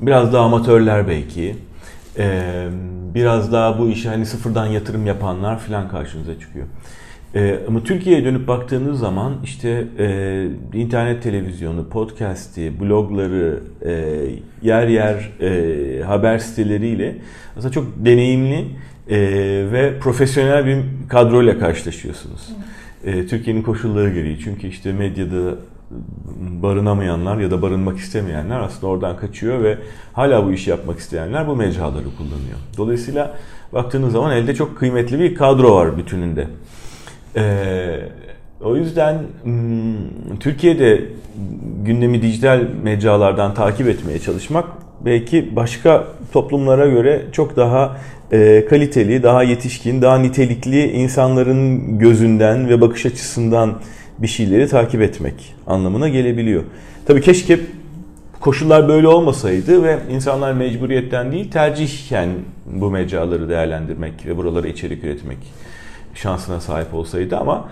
biraz 0.00 0.32
daha 0.32 0.44
amatörler 0.44 1.08
belki, 1.08 1.56
e, 2.18 2.42
biraz 3.14 3.52
daha 3.52 3.78
bu 3.78 3.88
işe 3.88 4.08
hani 4.08 4.26
sıfırdan 4.26 4.66
yatırım 4.66 5.06
yapanlar 5.06 5.58
falan 5.58 5.88
karşınıza 5.88 6.40
çıkıyor. 6.40 6.66
E, 7.34 7.58
ama 7.68 7.84
Türkiye'ye 7.84 8.24
dönüp 8.24 8.48
baktığınız 8.48 8.98
zaman 8.98 9.36
işte 9.44 9.84
e, 9.98 10.46
internet 10.74 11.22
televizyonu, 11.22 11.88
podcast'i, 11.88 12.80
blogları, 12.80 13.60
e, 13.84 14.22
yer 14.62 14.88
yer 14.88 15.30
e, 15.40 16.02
haber 16.02 16.38
siteleriyle 16.38 17.16
aslında 17.56 17.72
çok 17.72 17.86
deneyimli 17.96 18.66
e, 19.10 19.18
ve 19.72 19.98
profesyonel 19.98 20.66
bir 20.66 20.78
kadroyla 21.08 21.58
karşılaşıyorsunuz. 21.58 22.48
E, 23.04 23.26
Türkiye'nin 23.26 23.62
koşulları 23.62 24.14
gereği. 24.14 24.38
Çünkü 24.44 24.66
işte 24.66 24.92
medyada 24.92 25.54
barınamayanlar 26.62 27.38
ya 27.38 27.50
da 27.50 27.62
barınmak 27.62 27.98
istemeyenler 27.98 28.60
aslında 28.60 28.86
oradan 28.86 29.16
kaçıyor 29.16 29.62
ve 29.64 29.78
hala 30.12 30.46
bu 30.46 30.52
işi 30.52 30.70
yapmak 30.70 30.98
isteyenler 30.98 31.48
bu 31.48 31.56
mecraları 31.56 32.04
kullanıyor. 32.16 32.58
Dolayısıyla 32.76 33.38
baktığınız 33.72 34.12
zaman 34.12 34.36
elde 34.36 34.54
çok 34.54 34.78
kıymetli 34.78 35.18
bir 35.18 35.34
kadro 35.34 35.74
var 35.74 35.96
bütününde. 35.96 36.46
Ee, 37.36 37.98
o 38.64 38.76
yüzden 38.76 39.18
hmm, 39.42 40.38
Türkiye'de 40.40 41.00
gündemi 41.84 42.22
dijital 42.22 42.60
mecralardan 42.82 43.54
takip 43.54 43.88
etmeye 43.88 44.18
çalışmak 44.18 44.64
belki 45.04 45.56
başka 45.56 46.04
toplumlara 46.32 46.86
göre 46.86 47.22
çok 47.32 47.56
daha 47.56 47.96
e, 48.32 48.64
kaliteli, 48.70 49.22
daha 49.22 49.42
yetişkin, 49.42 50.02
daha 50.02 50.18
nitelikli 50.18 50.92
insanların 50.92 51.98
gözünden 51.98 52.68
ve 52.68 52.80
bakış 52.80 53.06
açısından 53.06 53.78
bir 54.18 54.26
şeyleri 54.26 54.68
takip 54.68 55.02
etmek 55.02 55.54
anlamına 55.66 56.08
gelebiliyor. 56.08 56.62
Tabii 57.06 57.20
keşke 57.20 57.60
koşullar 58.40 58.88
böyle 58.88 59.08
olmasaydı 59.08 59.82
ve 59.82 59.98
insanlar 60.10 60.52
mecburiyetten 60.52 61.32
değil 61.32 61.50
tercihen 61.50 62.28
bu 62.66 62.90
mecraları 62.90 63.48
değerlendirmek 63.48 64.26
ve 64.26 64.36
buralara 64.36 64.68
içerik 64.68 65.04
üretmek 65.04 65.38
şansına 66.14 66.60
sahip 66.60 66.94
olsaydı 66.94 67.36
ama 67.36 67.68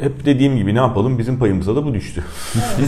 hep 0.00 0.24
dediğim 0.24 0.56
gibi 0.56 0.74
ne 0.74 0.78
yapalım 0.78 1.18
bizim 1.18 1.38
payımıza 1.38 1.76
da 1.76 1.84
bu 1.84 1.94
düştü. 1.94 2.24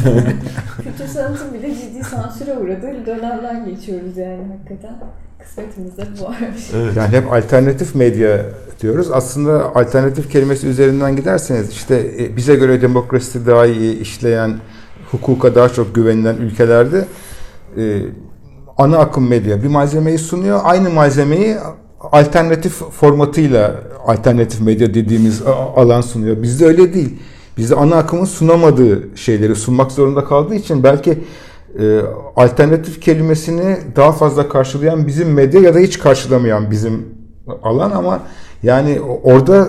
Evet. 0.09 0.37
Kültür 0.83 1.07
sanatın 1.07 1.55
bile 1.55 1.75
ciddi 1.75 2.05
sansüre 2.05 2.59
uğradığı 2.59 3.07
dönemden 3.07 3.64
geçiyoruz 3.64 4.16
yani 4.16 4.42
hakikaten. 4.53 4.97
Kısmetimizde 5.38 6.07
bu 6.20 6.25
varmış. 6.25 6.70
Evet. 6.75 6.97
Yani 6.97 7.09
hep 7.09 7.33
alternatif 7.33 7.94
medya 7.94 8.47
diyoruz. 8.81 9.11
Aslında 9.12 9.75
alternatif 9.75 10.33
kelimesi 10.33 10.66
üzerinden 10.66 11.16
giderseniz 11.16 11.70
işte 11.70 12.11
e, 12.18 12.37
bize 12.37 12.55
göre 12.55 12.83
demokrasi 12.83 13.47
daha 13.47 13.66
iyi 13.66 14.01
işleyen, 14.01 14.59
hukuka 15.11 15.55
daha 15.55 15.68
çok 15.68 15.94
güvenilen 15.94 16.37
ülkelerde 16.37 17.05
e, 17.77 18.03
ana 18.79 18.99
akım 18.99 19.29
medya 19.29 19.62
bir 19.62 19.68
malzemeyi 19.68 20.18
sunuyor. 20.18 20.61
Aynı 20.64 20.90
malzemeyi 20.90 21.57
alternatif 22.12 22.73
formatıyla 22.73 23.75
alternatif 24.07 24.61
medya 24.61 24.95
dediğimiz 24.95 25.43
alan 25.77 26.01
sunuyor. 26.01 26.43
Bizde 26.43 26.67
öyle 26.67 26.95
değil. 26.95 27.19
Bizde 27.57 27.75
ana 27.75 27.97
akımın 27.97 28.25
sunamadığı 28.25 29.09
şeyleri 29.14 29.57
sunmak 29.57 29.93
zorunda 29.93 30.25
kaldığı 30.25 30.55
için 30.55 30.83
belki 30.83 31.19
e, 31.81 32.01
alternatif 32.37 33.01
kelimesini 33.01 33.79
daha 33.97 34.12
fazla 34.12 34.49
karşılayan 34.49 35.07
bizim 35.07 35.33
medya 35.33 35.61
ya 35.61 35.75
da 35.75 35.79
hiç 35.79 35.99
karşılamayan 35.99 36.71
bizim 36.71 37.07
alan 37.62 37.90
ama 37.90 38.21
yani 38.62 39.01
orada 39.23 39.69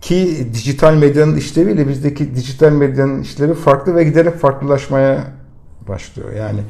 ki 0.00 0.48
dijital 0.54 0.94
medyanın 0.94 1.36
işleviyle 1.36 1.88
bizdeki 1.88 2.34
dijital 2.34 2.72
medyanın 2.72 3.22
işlevi 3.22 3.54
farklı 3.54 3.94
ve 3.94 4.04
giderek 4.04 4.34
farklılaşmaya 4.34 5.24
başlıyor. 5.88 6.32
Yani 6.32 6.60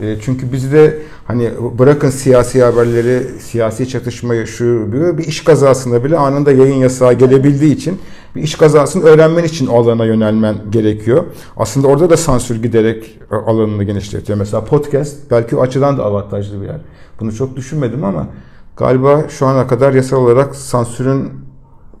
e, 0.00 0.16
çünkü 0.20 0.52
bizde 0.52 0.98
hani 1.26 1.50
bırakın 1.78 2.10
siyasi 2.10 2.62
haberleri, 2.62 3.22
siyasi 3.40 3.88
çatışmayı 3.88 4.46
şu 4.46 4.92
bir, 5.18 5.24
iş 5.24 5.44
kazasında 5.44 6.04
bile 6.04 6.18
anında 6.18 6.52
yayın 6.52 6.74
yasağı 6.74 7.12
gelebildiği 7.12 7.74
için 7.74 7.98
bir 8.36 8.42
iş 8.42 8.54
kazasını 8.54 9.04
öğrenmen 9.04 9.44
için 9.44 9.66
alana 9.66 10.04
yönelmen 10.04 10.56
gerekiyor. 10.70 11.24
Aslında 11.56 11.88
orada 11.88 12.10
da 12.10 12.16
sansür 12.16 12.62
giderek 12.62 13.18
alanını 13.30 13.84
genişletiyor. 13.84 14.38
Mesela 14.38 14.64
podcast 14.64 15.16
belki 15.30 15.56
o 15.56 15.60
açıdan 15.60 15.98
da 15.98 16.04
avantajlı 16.04 16.60
bir 16.60 16.66
yer. 16.66 16.80
Bunu 17.20 17.34
çok 17.34 17.56
düşünmedim 17.56 18.04
ama 18.04 18.28
galiba 18.76 19.24
şu 19.28 19.46
ana 19.46 19.66
kadar 19.66 19.92
yasal 19.92 20.16
olarak 20.16 20.56
sansürün 20.56 21.30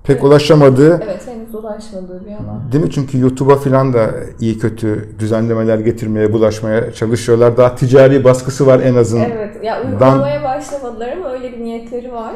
pek 0.04 0.16
evet. 0.16 0.24
ulaşamadığı 0.24 1.00
Evet 1.04 1.26
henüz 1.26 1.54
ulaşmadığı 1.54 2.24
bir 2.26 2.30
alan. 2.30 2.72
Değil 2.72 2.84
mi? 2.84 2.90
Çünkü 2.90 3.18
YouTube'a 3.18 3.56
falan 3.56 3.92
da 3.92 4.10
iyi 4.40 4.58
kötü 4.58 5.08
düzenlemeler 5.18 5.78
getirmeye, 5.78 6.32
bulaşmaya 6.32 6.92
çalışıyorlar. 6.92 7.56
Daha 7.56 7.74
ticari 7.74 8.24
baskısı 8.24 8.66
var 8.66 8.80
en 8.80 8.94
azından. 8.94 9.30
Evet. 9.30 9.64
Ya 9.64 9.82
uygulamaya 9.84 10.44
başlamadılar 10.44 11.12
ama 11.12 11.32
öyle 11.32 11.52
bir 11.52 11.64
niyetleri 11.64 12.12
var. 12.12 12.34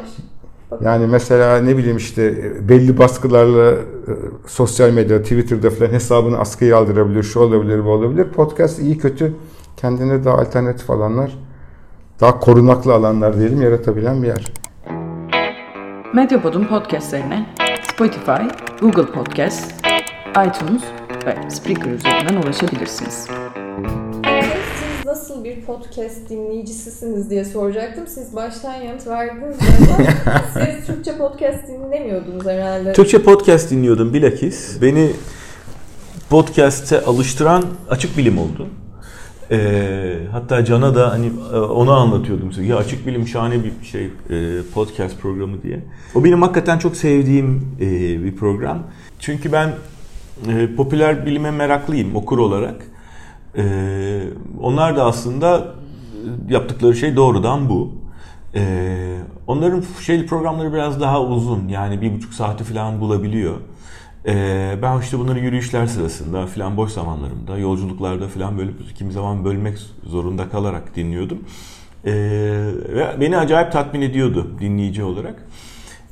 Yani 0.84 1.06
mesela 1.06 1.58
ne 1.58 1.76
bileyim 1.76 1.96
işte 1.96 2.34
belli 2.68 2.98
baskılarla 2.98 3.72
e, 3.72 3.76
sosyal 4.46 4.90
medya, 4.90 5.22
Twitter'da 5.22 5.70
falan 5.70 5.92
hesabını 5.92 6.38
askıya 6.38 6.76
aldırabilir, 6.76 7.22
şu 7.22 7.40
olabilir, 7.40 7.84
bu 7.84 7.88
olabilir. 7.88 8.24
Podcast 8.24 8.78
iyi 8.78 8.98
kötü 8.98 9.32
kendine 9.76 10.24
daha 10.24 10.38
alternatif 10.38 10.90
alanlar, 10.90 11.38
daha 12.20 12.40
korunaklı 12.40 12.94
alanlar 12.94 13.38
diyelim 13.38 13.62
yaratabilen 13.62 14.22
bir 14.22 14.28
yer. 14.28 14.52
Medyapod'un 16.16 16.64
podcastlerine 16.64 17.46
Spotify, 17.92 18.42
Google 18.80 19.06
Podcast, 19.06 19.74
iTunes 20.30 20.82
ve 21.26 21.50
Spreaker 21.50 21.90
üzerinden 21.90 22.42
ulaşabilirsiniz. 22.42 23.28
Siz 24.78 25.06
nasıl 25.06 25.44
bir 25.44 25.60
podcast 25.60 26.28
dinleyicisisiniz 26.28 27.30
diye 27.30 27.44
soracaktım. 27.44 28.06
Siz 28.06 28.36
baştan 28.36 28.74
yanıt 28.74 29.06
verdiniz 29.06 29.56
ama 29.88 30.08
siz 30.66 30.86
Türkçe 30.86 31.18
podcast 31.18 31.68
dinlemiyordunuz 31.68 32.46
herhalde. 32.46 32.92
Türkçe 32.92 33.22
podcast 33.22 33.70
dinliyordum 33.70 34.14
bilakis. 34.14 34.82
Beni 34.82 35.10
podcast'e 36.30 37.00
alıştıran 37.00 37.64
açık 37.90 38.16
bilim 38.18 38.38
oldu. 38.38 38.68
E, 39.50 40.18
hatta 40.32 40.64
Can'a 40.64 40.94
da 40.94 41.12
hani 41.12 41.30
e, 41.54 41.56
onu 41.56 41.92
anlatıyordum 41.92 42.52
size. 42.52 42.66
Ya 42.66 42.76
açık 42.76 43.06
bilim 43.06 43.26
şahane 43.28 43.54
bir 43.64 43.86
şey 43.86 44.04
e, 44.04 44.10
podcast 44.74 45.20
programı 45.20 45.62
diye. 45.62 45.80
O 46.14 46.24
benim 46.24 46.42
hakikaten 46.42 46.78
çok 46.78 46.96
sevdiğim 46.96 47.76
e, 47.80 47.86
bir 48.24 48.36
program. 48.36 48.82
Çünkü 49.18 49.52
ben 49.52 49.72
e, 50.48 50.74
popüler 50.76 51.26
bilime 51.26 51.50
meraklıyım 51.50 52.16
okur 52.16 52.38
olarak. 52.38 52.86
E, 53.56 53.64
onlar 54.60 54.96
da 54.96 55.04
aslında 55.04 55.74
yaptıkları 56.48 56.96
şey 56.96 57.16
doğrudan 57.16 57.68
bu. 57.68 57.92
E, 58.54 58.62
onların 59.46 59.84
şey 60.00 60.26
programları 60.26 60.72
biraz 60.72 61.00
daha 61.00 61.22
uzun. 61.22 61.68
Yani 61.68 62.00
bir 62.00 62.14
buçuk 62.14 62.34
saati 62.34 62.64
falan 62.64 63.00
bulabiliyor. 63.00 63.56
Ee, 64.26 64.78
ben 64.82 65.00
işte 65.00 65.18
bunları 65.18 65.38
yürüyüşler 65.38 65.86
sırasında 65.86 66.46
filan 66.46 66.76
boş 66.76 66.92
zamanlarımda, 66.92 67.58
yolculuklarda 67.58 68.28
filan 68.28 68.58
böyle 68.58 68.70
kimi 68.98 69.12
zaman 69.12 69.44
bölmek 69.44 69.78
zorunda 70.06 70.48
kalarak 70.48 70.96
dinliyordum. 70.96 71.38
Ee, 72.04 72.12
ve 72.88 73.16
beni 73.20 73.36
acayip 73.38 73.72
tatmin 73.72 74.00
ediyordu 74.00 74.50
dinleyici 74.60 75.02
olarak. 75.02 75.46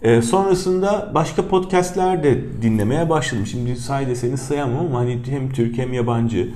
Ee, 0.03 0.23
sonrasında 0.23 1.11
başka 1.15 1.49
podcastler 1.49 2.25
de 2.25 2.63
dinlemeye 2.63 3.11
başladım. 3.11 3.47
Şimdi 3.47 3.77
say 3.77 4.09
deseniz 4.09 4.41
sayamam 4.41 4.87
ama 4.87 4.99
hani 4.99 5.19
hem 5.27 5.51
Türk 5.51 5.79
hem 5.79 5.93
yabancı. 5.93 6.49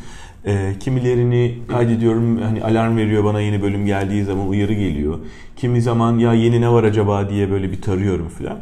E, 0.44 0.74
kimilerini 0.80 1.58
kaydediyorum 1.68 2.42
hani 2.42 2.64
alarm 2.64 2.96
veriyor 2.96 3.24
bana 3.24 3.40
yeni 3.40 3.62
bölüm 3.62 3.86
geldiği 3.86 4.24
zaman 4.24 4.48
uyarı 4.48 4.72
geliyor. 4.72 5.18
Kimi 5.56 5.82
zaman 5.82 6.18
ya 6.18 6.34
yeni 6.34 6.60
ne 6.60 6.72
var 6.72 6.84
acaba 6.84 7.30
diye 7.30 7.50
böyle 7.50 7.72
bir 7.72 7.82
tarıyorum 7.82 8.28
filan. 8.28 8.58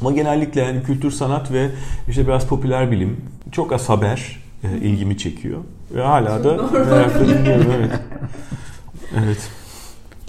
Ama 0.00 0.12
genellikle 0.12 0.60
yani 0.60 0.82
kültür 0.82 1.10
sanat 1.10 1.52
ve 1.52 1.70
işte 2.08 2.26
biraz 2.26 2.46
popüler 2.46 2.90
bilim, 2.90 3.16
çok 3.52 3.72
az 3.72 3.88
haber 3.88 4.40
e, 4.64 4.76
ilgimi 4.76 5.18
çekiyor. 5.18 5.58
Ve 5.94 6.02
hala 6.02 6.44
da 6.44 6.62
merakla 6.72 7.28
dinliyorum 7.28 7.72
evet. 7.78 8.00
Evet. 9.24 9.50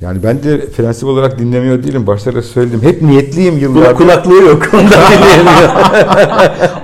Yani 0.01 0.23
ben 0.23 0.43
de 0.43 0.65
prensip 0.69 1.07
olarak 1.07 1.39
dinlemiyor 1.39 1.83
değilim. 1.83 2.07
Başta 2.07 2.35
da 2.35 2.41
söyledim. 2.41 2.81
Hep 2.81 3.01
niyetliyim 3.01 3.57
yıllardır. 3.57 3.95
Kulaklığı 3.95 4.43
yok. 4.43 4.69
Ondan 4.73 4.89
dinleyemiyor. 4.89 5.69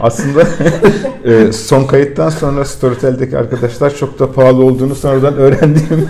Aslında 0.01 0.43
e, 1.25 1.51
son 1.51 1.86
kayıttan 1.86 2.30
sonra 2.30 2.65
Storytel'deki 2.65 3.38
arkadaşlar 3.38 3.95
çok 3.95 4.19
da 4.19 4.32
pahalı 4.32 4.63
olduğunu 4.63 4.95
sonradan 4.95 5.34
öğrendim. 5.34 6.10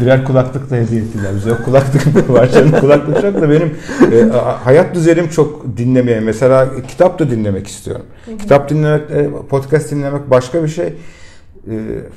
Birer 0.00 0.24
kulaklık 0.24 0.70
da 0.70 0.76
hediye 0.76 1.00
ettiler 1.00 1.32
bize. 1.36 1.52
O 1.52 1.64
kulaklık 1.64 2.30
var 2.30 2.50
canım 2.50 2.72
kulaklık 2.80 3.22
çok 3.22 3.34
da 3.34 3.50
benim 3.50 3.74
e, 4.12 4.30
hayat 4.64 4.94
düzenim 4.94 5.28
çok 5.28 5.76
dinlemeye. 5.76 6.20
Mesela 6.20 6.68
kitap 6.88 7.18
da 7.18 7.30
dinlemek 7.30 7.66
istiyorum. 7.66 8.06
Kitap 8.38 8.70
dinlemek, 8.70 9.10
e, 9.10 9.30
podcast 9.50 9.90
dinlemek 9.90 10.30
başka 10.30 10.62
bir 10.62 10.68
şey. 10.68 10.86
E, 10.86 11.74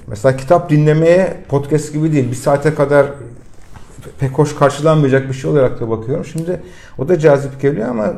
mesela 0.07 0.37
kitap 0.37 0.69
dinlemeye 0.69 1.33
podcast 1.49 1.93
gibi 1.93 2.13
değil. 2.13 2.31
Bir 2.31 2.35
saate 2.35 2.75
kadar 2.75 3.05
pek 4.19 4.31
hoş 4.31 4.55
karşılanmayacak 4.55 5.29
bir 5.29 5.33
şey 5.33 5.51
olarak 5.51 5.81
da 5.81 5.89
bakıyorum. 5.89 6.25
Şimdi 6.25 6.61
o 6.97 7.07
da 7.07 7.19
cazip 7.19 7.61
geliyor 7.61 7.89
ama 7.89 8.13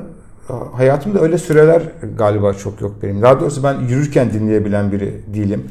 hayatımda 0.74 1.22
öyle 1.22 1.38
süreler 1.38 1.82
galiba 2.18 2.54
çok 2.54 2.82
yok 2.82 2.96
benim. 3.04 3.22
Daha 3.22 3.40
doğrusu 3.40 3.64
ben 3.64 3.80
yürürken 3.80 4.34
dinleyebilen 4.34 4.92
biri 4.92 5.22
değilim. 5.34 5.64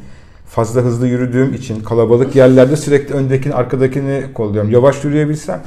Fazla 0.47 0.81
hızlı 0.81 1.07
yürüdüğüm 1.07 1.55
için 1.55 1.81
kalabalık 1.81 2.37
yerlerde 2.37 2.77
sürekli 2.77 3.15
öndekini 3.15 3.55
arkadakini 3.55 4.23
kolluyorum. 4.35 4.71
Yavaş 4.71 5.05
yürüyebilsem 5.05 5.61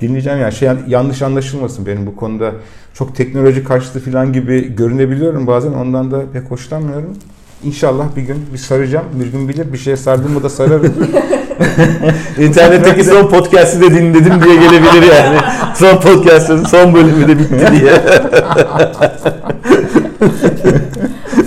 dinleyeceğim 0.00 0.40
yani 0.40 0.52
şey 0.52 0.70
yanlış 0.86 1.22
anlaşılmasın 1.22 1.86
benim 1.86 2.06
bu 2.06 2.16
konuda 2.16 2.52
çok 2.94 3.16
teknoloji 3.16 3.64
karşıtı 3.64 4.00
falan 4.00 4.32
gibi 4.32 4.74
görünebiliyorum 4.76 5.46
bazen 5.46 5.72
ondan 5.72 6.10
da 6.10 6.22
pek 6.32 6.50
hoşlanmıyorum. 6.50 7.16
İnşallah 7.64 8.16
bir 8.16 8.22
gün 8.22 8.36
bir 8.52 8.58
saracağım. 8.58 9.06
Bir 9.20 9.32
gün 9.32 9.48
bilir 9.48 9.72
bir 9.72 9.78
şeye 9.78 9.96
sardım 9.96 10.32
mı 10.32 10.42
da 10.42 10.48
sararım. 10.48 10.92
İnternetteki 12.38 13.04
son 13.04 13.28
podcast'i 13.28 13.80
de 13.80 13.90
dinledim 13.90 14.42
diye 14.42 14.56
gelebilir 14.56 15.02
yani. 15.02 15.38
Son 15.76 15.96
podcast'ın 15.96 16.64
son 16.64 16.94
bölümü 16.94 17.28
de 17.28 17.38
bitti 17.38 17.66
diye. 17.72 17.92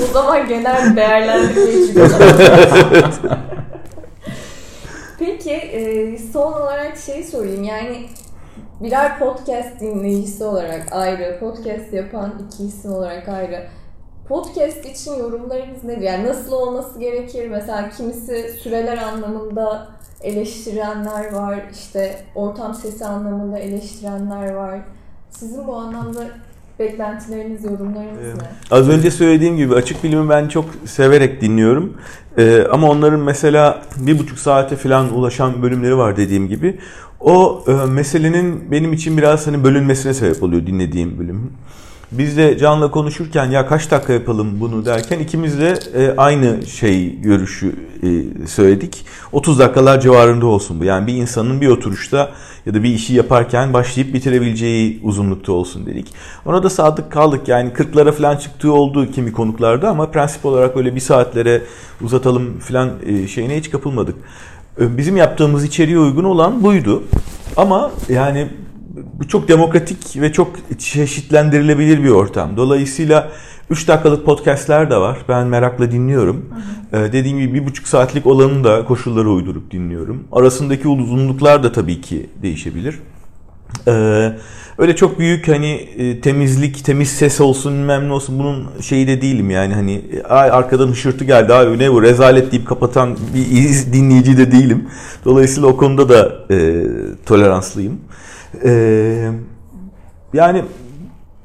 o 0.09 0.13
zaman 0.13 0.47
genel 0.47 0.95
değerlendirmeyi 0.95 1.93
Peki 5.19 5.51
e, 5.51 6.17
son 6.33 6.53
olarak 6.53 6.97
şey 6.97 7.23
sorayım 7.23 7.63
yani 7.63 8.05
birer 8.81 9.19
podcast 9.19 9.79
dinleyicisi 9.79 10.43
olarak 10.43 10.83
ayrı, 10.91 11.39
podcast 11.39 11.93
yapan 11.93 12.33
iki 12.47 12.63
isim 12.63 12.91
olarak 12.91 13.29
ayrı 13.29 13.67
Podcast 14.27 14.85
için 14.85 15.13
yorumlarınız 15.13 15.83
nedir? 15.83 16.01
Yani 16.01 16.27
nasıl 16.27 16.51
olması 16.51 16.99
gerekir? 16.99 17.49
Mesela 17.49 17.89
kimisi 17.89 18.55
süreler 18.63 18.97
anlamında 18.97 19.87
eleştirenler 20.21 21.33
var. 21.33 21.59
işte 21.73 22.17
ortam 22.35 22.73
sesi 22.73 23.05
anlamında 23.05 23.59
eleştirenler 23.59 24.53
var. 24.53 24.79
Sizin 25.29 25.67
bu 25.67 25.75
anlamda 25.75 26.27
beklentileriniz, 26.79 27.63
yorumlarınız 27.63 28.19
ee, 28.23 28.43
ne? 28.43 28.47
Az 28.71 28.89
önce 28.89 29.11
söylediğim 29.11 29.57
gibi 29.57 29.75
açık 29.75 30.03
bilimi 30.03 30.29
ben 30.29 30.47
çok 30.47 30.65
severek 30.85 31.41
dinliyorum. 31.41 31.97
Ee, 32.37 32.63
ama 32.71 32.89
onların 32.89 33.19
mesela 33.19 33.81
bir 33.97 34.19
buçuk 34.19 34.39
saate 34.39 34.75
falan 34.75 35.13
ulaşan 35.13 35.61
bölümleri 35.61 35.97
var 35.97 36.17
dediğim 36.17 36.47
gibi. 36.47 36.79
O 37.19 37.63
e, 37.67 37.71
meselenin 37.71 38.71
benim 38.71 38.93
için 38.93 39.17
biraz 39.17 39.47
hani 39.47 39.63
bölünmesine 39.63 40.13
sebep 40.13 40.43
oluyor 40.43 40.65
dinlediğim 40.67 41.19
bölüm. 41.19 41.51
Biz 42.17 42.37
de 42.37 42.57
Can'la 42.57 42.91
konuşurken 42.91 43.51
ya 43.51 43.67
kaç 43.67 43.91
dakika 43.91 44.13
yapalım 44.13 44.59
bunu 44.59 44.85
derken 44.85 45.19
ikimiz 45.19 45.59
de 45.59 45.79
e, 45.95 46.13
aynı 46.17 46.65
şey 46.65 47.21
görüşü 47.21 47.75
e, 48.03 48.07
söyledik. 48.47 49.05
30 49.31 49.59
dakikalar 49.59 50.01
civarında 50.01 50.45
olsun 50.45 50.79
bu. 50.79 50.83
Yani 50.83 51.07
bir 51.07 51.13
insanın 51.13 51.61
bir 51.61 51.67
oturuşta 51.67 52.31
ya 52.65 52.73
da 52.73 52.83
bir 52.83 52.89
işi 52.89 53.13
yaparken 53.13 53.73
başlayıp 53.73 54.13
bitirebileceği 54.13 54.99
uzunlukta 55.03 55.51
olsun 55.51 55.85
dedik. 55.85 56.13
Ona 56.45 56.63
da 56.63 56.69
sadık 56.69 57.11
kaldık. 57.11 57.47
Yani 57.47 57.69
40'lara 57.69 58.11
falan 58.11 58.37
çıktığı 58.37 58.73
oldu 58.73 59.11
kimi 59.11 59.31
konuklarda 59.31 59.89
ama 59.89 60.11
prensip 60.11 60.45
olarak 60.45 60.77
öyle 60.77 60.95
bir 60.95 61.01
saatlere 61.01 61.61
uzatalım 62.01 62.59
falan 62.59 62.89
e, 63.05 63.27
şeyine 63.27 63.57
hiç 63.57 63.71
kapılmadık. 63.71 64.15
Bizim 64.79 65.17
yaptığımız 65.17 65.63
içeriğe 65.63 65.99
uygun 65.99 66.23
olan 66.23 66.63
buydu. 66.63 67.03
Ama 67.57 67.91
yani 68.09 68.47
bu 69.13 69.27
çok 69.27 69.47
demokratik 69.47 70.21
ve 70.21 70.33
çok 70.33 70.55
çeşitlendirilebilir 70.79 72.03
bir 72.03 72.09
ortam. 72.09 72.57
Dolayısıyla 72.57 73.31
3 73.69 73.87
dakikalık 73.87 74.25
podcastler 74.25 74.89
de 74.89 74.97
var. 74.97 75.17
Ben 75.29 75.47
merakla 75.47 75.91
dinliyorum. 75.91 76.45
Ee, 76.93 76.97
dediğim 76.97 77.39
gibi 77.39 77.53
bir 77.53 77.65
buçuk 77.65 77.87
saatlik 77.87 78.27
olanı 78.27 78.63
da 78.63 78.85
koşullara 78.85 79.29
uydurup 79.29 79.71
dinliyorum. 79.71 80.23
Arasındaki 80.31 80.87
uzunluklar 80.87 81.63
da 81.63 81.71
tabii 81.71 82.01
ki 82.01 82.29
değişebilir. 82.41 82.99
Ee, 83.87 84.31
öyle 84.77 84.95
çok 84.95 85.19
büyük 85.19 85.47
hani 85.47 85.71
e, 85.71 86.21
temizlik, 86.21 86.85
temiz 86.85 87.09
ses 87.09 87.41
olsun 87.41 87.73
bilmem 87.73 88.07
ne 88.07 88.13
olsun 88.13 88.39
bunun 88.39 88.67
şeyi 88.81 89.07
de 89.07 89.21
değilim 89.21 89.49
yani 89.49 89.73
hani 89.73 90.01
ay 90.29 90.51
arkadan 90.51 90.87
hışırtı 90.87 91.25
geldi 91.25 91.53
abi 91.53 91.79
ne 91.79 91.91
bu 91.91 92.01
rezalet 92.01 92.51
deyip 92.51 92.67
kapatan 92.67 93.17
bir 93.33 93.93
dinleyici 93.93 94.37
de 94.37 94.51
değilim. 94.51 94.87
Dolayısıyla 95.25 95.69
o 95.69 95.77
konuda 95.77 96.09
da 96.09 96.53
e, 96.55 96.83
toleranslıyım. 97.25 97.99
Ee, 98.63 99.31
yani 100.33 100.63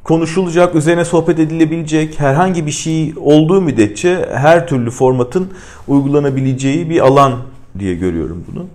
konuşulacak, 0.05 0.75
üzerine 0.75 1.05
sohbet 1.05 1.39
edilebilecek 1.39 2.21
herhangi 2.21 2.67
bir 2.67 2.71
şey 2.71 3.15
olduğu 3.17 3.61
müddetçe 3.61 4.29
her 4.35 4.67
türlü 4.67 4.91
formatın 4.91 5.49
uygulanabileceği 5.89 6.91
bir 6.91 7.01
alan 7.01 7.33
diye 7.79 7.95
görüyorum 7.95 8.45
bunu. 8.53 8.67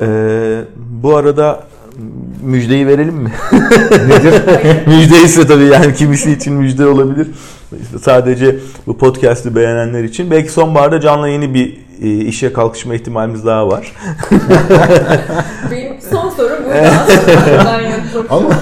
Ee, 0.00 0.60
bu 1.02 1.16
arada 1.16 1.64
müjdeyi 2.42 2.86
verelim 2.86 3.14
mi? 3.14 3.32
Nedir? 3.92 4.42
müjde 4.86 5.22
ise 5.22 5.46
tabii 5.46 5.64
yani 5.64 5.94
kimisi 5.94 6.32
için 6.32 6.52
müjde 6.52 6.86
olabilir. 6.86 7.28
İşte 7.82 7.98
sadece 7.98 8.56
bu 8.86 8.98
podcast'ı 8.98 9.56
beğenenler 9.56 10.04
için. 10.04 10.30
Belki 10.30 10.52
sonbaharda 10.52 11.00
Can'la 11.00 11.28
yeni 11.28 11.54
bir 11.54 11.78
e, 12.02 12.08
işe 12.08 12.52
kalkışma 12.52 12.94
ihtimalimiz 12.94 13.46
daha 13.46 13.68
var. 13.68 13.92
Benim 15.70 16.00
son 16.10 16.30
sorum 16.30 16.59
Ama 18.30 18.48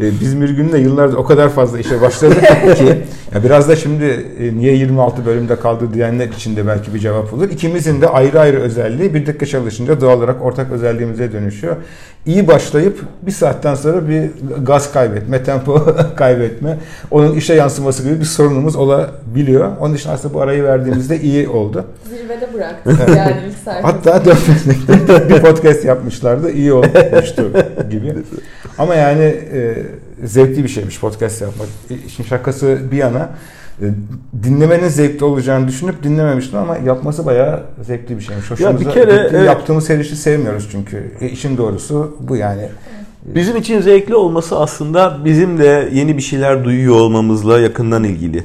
e, 0.00 0.20
biz 0.20 0.34
Mürgün'le 0.34 0.76
yıllardır 0.78 1.16
o 1.16 1.24
kadar 1.24 1.48
fazla 1.48 1.78
işe 1.78 2.00
başladık 2.00 2.76
ki 2.76 3.02
ya 3.34 3.44
biraz 3.44 3.68
da 3.68 3.76
şimdi 3.76 4.04
e, 4.40 4.56
niye 4.56 4.74
26 4.74 5.26
bölümde 5.26 5.56
kaldı 5.56 5.94
diyenler 5.94 6.28
için 6.28 6.56
de 6.56 6.66
belki 6.66 6.94
bir 6.94 6.98
cevap 6.98 7.34
olur. 7.34 7.50
İkimizin 7.50 8.00
de 8.00 8.08
ayrı 8.08 8.40
ayrı 8.40 8.60
özelliği 8.60 9.14
birlikte 9.14 9.46
çalışınca 9.46 10.00
doğal 10.00 10.18
olarak 10.18 10.42
ortak 10.42 10.72
özelliğimize 10.72 11.32
dönüşüyor. 11.32 11.76
İyi 12.26 12.48
başlayıp 12.48 13.00
bir 13.22 13.30
saatten 13.30 13.74
sonra 13.74 14.08
bir 14.08 14.30
gaz 14.62 14.92
kaybetme, 14.92 15.42
tempo 15.42 15.96
kaybetme, 16.16 16.78
onun 17.10 17.34
işe 17.34 17.54
yansıması 17.54 18.02
gibi 18.02 18.20
bir 18.20 18.24
sorunumuz 18.24 18.76
olabiliyor. 18.76 19.76
Onun 19.80 19.94
için 19.94 20.10
aslında 20.10 20.34
bu 20.34 20.40
arayı 20.40 20.64
verdiğimizde 20.64 21.20
iyi 21.20 21.48
oldu. 21.48 21.84
Zirvede 22.08 22.54
bıraktık 22.54 23.16
yani 23.16 23.36
ilk 23.48 23.58
sayfada. 23.64 23.88
Hatta 23.88 24.24
dönmekte 24.24 25.28
bir 25.28 25.40
podcast 25.40 25.84
yapmışlardı, 25.84 26.50
iyi 26.50 26.72
olmuştu 26.72 27.52
gibi. 27.90 28.14
Ama 28.78 28.94
yani 28.94 29.24
e, 29.52 29.74
zevkli 30.24 30.64
bir 30.64 30.68
şeymiş 30.68 31.00
podcast 31.00 31.42
yapmak. 31.42 31.68
İşin 32.06 32.24
şakası 32.24 32.78
bir 32.92 32.96
yana 32.96 33.30
e, 33.82 33.84
dinlemenin 34.42 34.88
zevkli 34.88 35.24
olacağını 35.24 35.68
düşünüp 35.68 36.02
dinlememiştim 36.02 36.58
ama 36.58 36.76
yapması 36.76 37.26
bayağı 37.26 37.62
zevkli 37.82 38.16
bir 38.16 38.22
şeymiş. 38.22 38.50
Hoşumuza, 38.50 38.72
ya 38.72 38.80
bir 38.80 38.90
kere 38.90 39.28
evet. 39.30 39.46
yaptığımız 39.46 39.90
her 39.90 39.98
işi 39.98 40.16
sevmiyoruz 40.16 40.68
çünkü. 40.72 41.12
E, 41.20 41.28
işin 41.28 41.56
doğrusu 41.56 42.16
bu 42.20 42.36
yani. 42.36 42.68
Bizim 43.24 43.56
için 43.56 43.80
zevkli 43.80 44.14
olması 44.14 44.58
aslında 44.58 45.24
bizim 45.24 45.58
de 45.58 45.88
yeni 45.92 46.16
bir 46.16 46.22
şeyler 46.22 46.64
duyuyor 46.64 46.94
olmamızla 46.94 47.60
yakından 47.60 48.04
ilgili. 48.04 48.44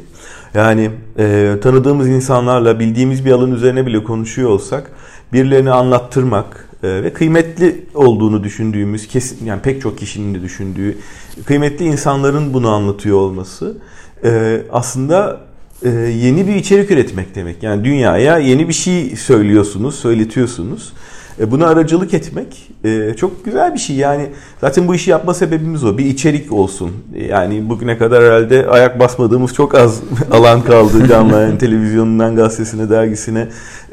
Yani 0.53 0.91
e, 1.19 1.55
tanıdığımız 1.63 2.07
insanlarla 2.07 2.79
bildiğimiz 2.79 3.25
bir 3.25 3.31
alan 3.31 3.51
üzerine 3.51 3.85
bile 3.85 4.03
konuşuyor 4.03 4.49
olsak 4.49 4.91
birilerini 5.33 5.71
anlattırmak 5.71 6.45
e, 6.45 6.64
ve 7.03 7.13
kıymetli 7.13 7.85
olduğunu 7.93 8.43
düşündüğümüz 8.43 9.07
kesin 9.07 9.45
yani 9.45 9.61
pek 9.61 9.81
çok 9.81 9.97
kişinin 9.97 10.35
de 10.35 10.41
düşündüğü 10.41 10.97
kıymetli 11.45 11.85
insanların 11.85 12.53
bunu 12.53 12.69
anlatıyor 12.69 13.17
olması 13.17 13.77
e, 14.23 14.61
aslında 14.71 15.41
e, 15.83 15.89
yeni 15.89 16.47
bir 16.47 16.55
içerik 16.55 16.91
üretmek 16.91 17.35
demek. 17.35 17.63
Yani 17.63 17.83
dünyaya 17.83 18.37
yeni 18.37 18.67
bir 18.67 18.73
şey 18.73 19.15
söylüyorsunuz, 19.15 19.95
söyletiyorsunuz. 19.95 20.93
E, 21.39 21.51
buna 21.51 21.67
aracılık 21.67 22.13
etmek 22.13 22.71
e, 22.83 23.13
çok 23.13 23.45
güzel 23.45 23.73
bir 23.73 23.79
şey. 23.79 23.95
Yani 23.95 24.29
zaten 24.61 24.87
bu 24.87 24.95
işi 24.95 25.09
yapma 25.09 25.33
sebebimiz 25.33 25.83
o. 25.83 25.97
Bir 25.97 26.05
içerik 26.05 26.51
olsun. 26.51 26.91
E, 27.15 27.25
yani 27.25 27.69
bugüne 27.69 27.97
kadar 27.97 28.23
herhalde 28.23 28.67
ayak 28.67 28.99
basmadığımız 28.99 29.53
çok 29.53 29.75
az 29.75 30.01
alan 30.31 30.61
kaldı. 30.61 31.07
Canlı 31.07 31.41
yani 31.41 31.57
televizyonundan 31.57 32.35
gazetesine, 32.35 32.89
dergisine, 32.89 33.47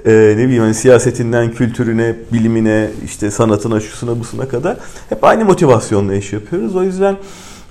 ne 0.06 0.36
bileyim 0.36 0.62
hani 0.62 0.74
siyasetinden 0.74 1.50
kültürüne, 1.50 2.16
bilimine, 2.32 2.90
işte 3.04 3.30
sanatına, 3.30 3.80
şusuna, 3.80 4.20
busuna 4.20 4.48
kadar 4.48 4.76
hep 5.08 5.24
aynı 5.24 5.44
motivasyonla 5.44 6.14
iş 6.14 6.32
yapıyoruz. 6.32 6.76
O 6.76 6.82
yüzden 6.82 7.16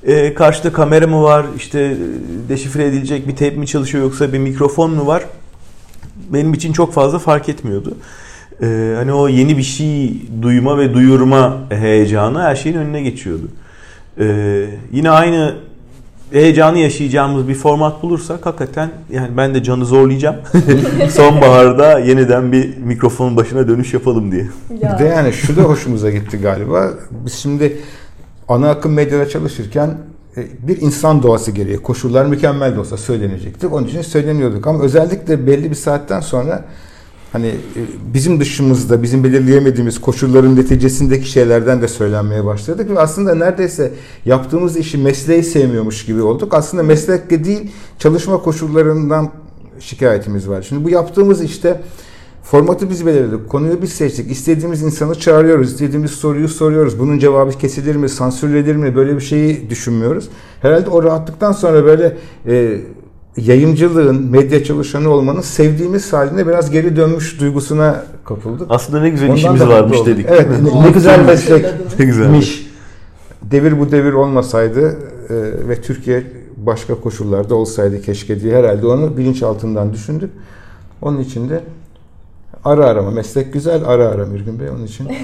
e, 0.03 0.33
karşıda 0.33 0.73
kamera 0.73 1.07
mı 1.07 1.23
var, 1.23 1.45
işte 1.57 1.97
deşifre 2.49 2.85
edilecek 2.85 3.27
bir 3.27 3.35
tape 3.35 3.55
mi 3.55 3.67
çalışıyor 3.67 4.03
yoksa 4.03 4.33
bir 4.33 4.39
mikrofon 4.39 4.91
mu 4.91 5.07
var? 5.07 5.25
Benim 6.29 6.53
için 6.53 6.73
çok 6.73 6.93
fazla 6.93 7.19
fark 7.19 7.49
etmiyordu. 7.49 7.97
E, 8.61 8.93
hani 8.97 9.13
o 9.13 9.27
yeni 9.27 9.57
bir 9.57 9.63
şey 9.63 10.21
duyma 10.41 10.77
ve 10.77 10.93
duyurma 10.93 11.57
heyecanı 11.69 12.41
her 12.41 12.55
şeyin 12.55 12.77
önüne 12.77 13.01
geçiyordu. 13.01 13.47
E, 14.19 14.65
yine 14.91 15.09
aynı 15.09 15.55
heyecanı 16.31 16.77
yaşayacağımız 16.77 17.47
bir 17.47 17.55
format 17.55 18.03
bulursak 18.03 18.45
hakikaten 18.45 18.89
yani 19.11 19.37
ben 19.37 19.53
de 19.53 19.63
canı 19.63 19.85
zorlayacağım. 19.85 20.35
Sonbaharda 21.09 21.99
yeniden 21.99 22.51
bir 22.51 22.77
mikrofonun 22.77 23.37
başına 23.37 23.67
dönüş 23.67 23.93
yapalım 23.93 24.31
diye. 24.31 24.47
Ya. 24.81 24.93
Bir 24.93 25.03
de 25.03 25.07
yani 25.07 25.33
şu 25.33 25.57
da 25.57 25.61
hoşumuza 25.61 26.11
gitti 26.11 26.37
galiba. 26.37 26.89
Biz 27.25 27.33
şimdi 27.33 27.77
ana 28.47 28.69
akım 28.69 28.93
medyada 28.93 29.29
çalışırken 29.29 29.97
e, 30.37 30.67
bir 30.67 30.81
insan 30.81 31.23
doğası 31.23 31.51
gereği 31.51 31.77
koşullar 31.77 32.25
mükemmel 32.25 32.75
de 32.75 32.79
olsa 32.79 32.97
söylenecekti. 32.97 33.67
Onun 33.67 33.87
için 33.87 34.01
söyleniyorduk 34.01 34.67
ama 34.67 34.83
özellikle 34.83 35.47
belli 35.47 35.69
bir 35.69 35.75
saatten 35.75 36.19
sonra 36.19 36.65
hani 37.31 37.47
e, 37.47 37.81
bizim 38.13 38.39
dışımızda 38.39 39.03
bizim 39.03 39.23
belirleyemediğimiz 39.23 40.01
koşulların 40.01 40.55
neticesindeki 40.55 41.29
şeylerden 41.29 41.81
de 41.81 41.87
söylenmeye 41.87 42.45
başladık 42.45 42.89
ve 42.89 42.99
aslında 42.99 43.35
neredeyse 43.35 43.91
yaptığımız 44.25 44.77
işi 44.77 44.97
mesleği 44.97 45.43
sevmiyormuş 45.43 46.05
gibi 46.05 46.21
olduk. 46.21 46.53
Aslında 46.53 46.83
meslekle 46.83 47.43
değil 47.43 47.71
çalışma 47.99 48.37
koşullarından 48.37 49.29
şikayetimiz 49.79 50.49
var. 50.49 50.61
Şimdi 50.61 50.83
bu 50.83 50.89
yaptığımız 50.89 51.43
işte 51.43 51.81
Formatı 52.43 52.89
biz 52.89 53.05
belirledik. 53.05 53.49
Konuyu 53.49 53.81
biz 53.81 53.93
seçtik. 53.93 54.31
İstediğimiz 54.31 54.81
insanı 54.81 55.15
çağırıyoruz. 55.15 55.71
İstediğimiz 55.71 56.11
soruyu 56.11 56.47
soruyoruz. 56.47 56.99
Bunun 56.99 57.19
cevabı 57.19 57.51
kesilir 57.51 57.95
mi, 57.95 58.09
sansürlenir 58.09 58.75
mi? 58.75 58.95
Böyle 58.95 59.15
bir 59.15 59.21
şeyi 59.21 59.69
düşünmüyoruz. 59.69 60.29
Herhalde 60.61 60.89
o 60.89 61.03
rahatlıktan 61.03 61.51
sonra 61.51 61.85
böyle 61.85 62.17
e, 62.47 62.81
yayıncılığın, 63.37 64.31
medya 64.31 64.63
çalışanı 64.63 65.09
olmanın 65.09 65.41
sevdiğimiz 65.41 66.13
haline 66.13 66.47
biraz 66.47 66.71
geri 66.71 66.95
dönmüş 66.95 67.39
duygusuna 67.39 68.03
kapıldık. 68.25 68.67
Aslında 68.69 69.01
ne 69.01 69.09
güzel 69.09 69.29
Ondan 69.29 69.37
işimiz 69.37 69.61
varmış 69.61 69.97
olduk. 69.97 70.07
dedik. 70.07 70.25
Evet, 70.29 70.47
ne, 70.61 70.83
ne 70.83 70.89
güzel 70.89 71.25
meslekmiş. 71.25 72.71
Devir 73.41 73.79
bu 73.79 73.91
devir 73.91 74.13
olmasaydı 74.13 74.97
e, 75.29 75.35
ve 75.69 75.81
Türkiye 75.81 76.23
başka 76.57 76.95
koşullarda 76.95 77.55
olsaydı 77.55 78.01
keşke 78.01 78.41
diye 78.41 78.55
herhalde 78.55 78.87
onu 78.87 79.17
bilinç 79.17 79.43
altından 79.43 79.93
düşündük. 79.93 80.29
Onun 81.01 81.19
için 81.19 81.49
de 81.49 81.63
Ara 82.65 82.85
arama. 82.85 83.11
Meslek 83.11 83.53
güzel, 83.53 83.83
ara 83.85 84.07
ara 84.07 84.25
Mirgün 84.25 84.59
Bey 84.59 84.69
onun 84.69 84.85
için. 84.85 85.07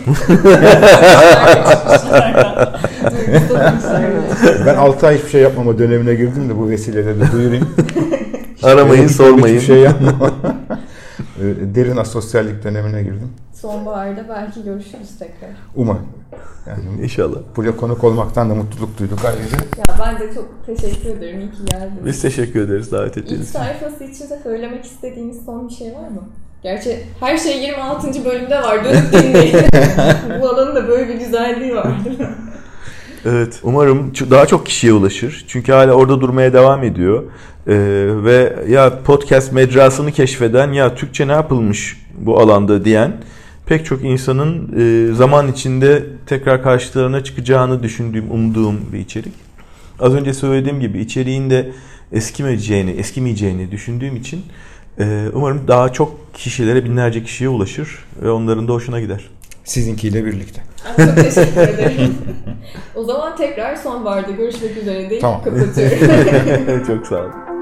ben 4.65 4.75
6 4.75 5.07
ay 5.07 5.17
hiçbir 5.17 5.29
şey 5.29 5.41
yapmama 5.41 5.77
dönemine 5.77 6.15
girdim 6.15 6.49
de 6.49 6.57
bu 6.57 6.69
vesileyle 6.69 7.19
de 7.19 7.31
duyurayım. 7.31 7.69
Aramayın, 8.63 9.07
sormayın. 9.07 9.55
Hiçbir 9.55 9.67
şey 9.67 9.79
yapmama. 9.79 10.31
Derin 11.75 11.97
asosyallik 11.97 12.63
dönemine 12.63 13.03
girdim. 13.03 13.29
Sonbaharda 13.53 14.25
belki 14.29 14.63
görüşürüz 14.63 15.17
tekrar. 15.19 15.49
Umarım. 15.75 16.07
Yani 16.67 17.03
İnşallah. 17.03 17.37
Buraya 17.55 17.77
konuk 17.77 18.03
olmaktan 18.03 18.49
da 18.49 18.55
mutluluk 18.55 18.99
duyduk 18.99 19.19
ayrıca. 19.25 19.57
Ya 19.77 19.85
ben 19.99 20.19
de 20.19 20.33
çok 20.33 20.65
teşekkür 20.65 21.09
ederim. 21.09 21.39
İyi 21.39 21.51
ki 21.51 21.65
geldiniz. 21.65 22.05
Biz 22.05 22.21
teşekkür 22.21 22.61
ederiz 22.61 22.91
davet 22.91 23.17
ettiğiniz 23.17 23.49
için. 23.49 23.59
İlk 23.59 23.67
sayfası 23.67 24.03
için 24.03 24.29
de 24.29 24.39
söylemek 24.43 24.85
istediğiniz 24.85 25.45
son 25.45 25.69
bir 25.69 25.73
şey 25.73 25.87
var 25.87 26.09
mı? 26.09 26.21
Gerçi 26.63 26.99
her 27.19 27.37
şey 27.37 27.61
26. 27.61 28.25
bölümde 28.25 28.55
var. 28.61 28.85
Dönüp 28.85 29.13
dinleyin. 29.13 29.55
Bu 30.41 30.49
alanın 30.49 30.75
da 30.75 30.87
böyle 30.87 31.07
bir 31.07 31.13
güzelliği 31.13 31.75
var. 31.75 31.87
Evet. 33.25 33.59
Umarım 33.63 34.11
daha 34.31 34.45
çok 34.45 34.65
kişiye 34.65 34.93
ulaşır. 34.93 35.45
Çünkü 35.47 35.71
hala 35.71 35.91
orada 35.91 36.21
durmaya 36.21 36.53
devam 36.53 36.83
ediyor. 36.83 37.23
Ee, 37.67 37.73
ve 38.23 38.55
ya 38.69 39.03
podcast 39.03 39.53
mecrasını 39.53 40.11
keşfeden 40.11 40.71
ya 40.71 40.95
Türkçe 40.95 41.27
ne 41.27 41.31
yapılmış 41.31 41.97
bu 42.17 42.39
alanda 42.39 42.85
diyen 42.85 43.11
pek 43.65 43.85
çok 43.85 44.03
insanın 44.03 44.71
e, 44.79 45.13
zaman 45.13 45.51
içinde 45.51 46.03
tekrar 46.25 46.63
karşılarına 46.63 47.23
çıkacağını 47.23 47.83
düşündüğüm, 47.83 48.31
umduğum 48.31 48.79
bir 48.93 48.99
içerik. 48.99 49.33
Az 49.99 50.13
önce 50.13 50.33
söylediğim 50.33 50.79
gibi 50.79 50.99
içeriğin 50.99 51.49
de 51.49 51.71
eskimeyeceğini, 52.11 52.91
eskimeyeceğini 52.91 53.71
düşündüğüm 53.71 54.15
için 54.15 54.43
umarım 55.33 55.67
daha 55.67 55.93
çok 55.93 56.33
kişilere, 56.33 56.85
binlerce 56.85 57.23
kişiye 57.23 57.49
ulaşır 57.49 57.99
ve 58.21 58.31
onların 58.31 58.67
da 58.67 58.73
hoşuna 58.73 58.99
gider. 59.01 59.29
Sizinkiyle 59.63 60.25
birlikte. 60.25 60.61
Çok 60.97 61.15
teşekkür 61.15 61.61
ederim. 61.61 62.17
o 62.95 63.03
zaman 63.03 63.35
tekrar 63.35 63.75
sonbaharda 63.75 64.31
görüşmek 64.31 64.77
üzere 64.77 65.09
deyip 65.09 65.21
tamam. 65.21 65.43
kapatıyorum. 65.43 66.87
çok 66.87 67.07
sağ 67.07 67.15
olun. 67.15 67.56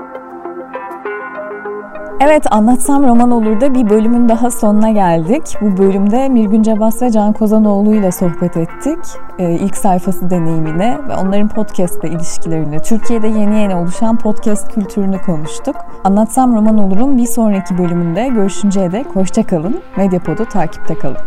Evet 2.19 2.43
Anlatsam 2.51 3.03
Roman 3.03 3.31
olur 3.31 3.61
da 3.61 3.75
bir 3.75 3.89
bölümün 3.89 4.29
daha 4.29 4.51
sonuna 4.51 4.91
geldik. 4.91 5.43
Bu 5.61 5.77
bölümde 5.77 6.29
Mirgün 6.29 6.63
Cebas 6.63 7.01
ve 7.01 7.11
Can 7.11 7.33
Kozanoğlu 7.33 7.95
ile 7.95 8.11
sohbet 8.11 8.57
ettik. 8.57 8.99
Ee, 9.39 9.51
ilk 9.51 9.77
sayfası 9.77 10.29
deneyimine 10.29 10.97
ve 11.09 11.15
onların 11.15 11.47
podcast 11.47 12.03
ile 12.03 12.11
ilişkilerini, 12.11 12.81
Türkiye'de 12.81 13.27
yeni 13.27 13.59
yeni 13.59 13.75
oluşan 13.75 14.17
podcast 14.17 14.73
kültürünü 14.73 15.21
konuştuk. 15.21 15.75
Anlatsam 16.03 16.55
Roman 16.55 16.77
olur'un 16.77 17.17
bir 17.17 17.25
sonraki 17.25 17.77
bölümünde 17.77 18.27
görüşünceye 18.27 18.91
dek 18.91 19.05
hoşçakalın. 19.13 19.81
Medyapod'u 19.97 20.45
takipte 20.45 20.95
kalın. 20.95 21.17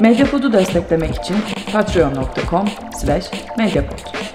Medyapod'u 0.00 0.52
desteklemek 0.52 1.14
için 1.14 1.36
patreon.com 1.72 2.68
slash 2.98 3.30
medyapod. 3.58 4.27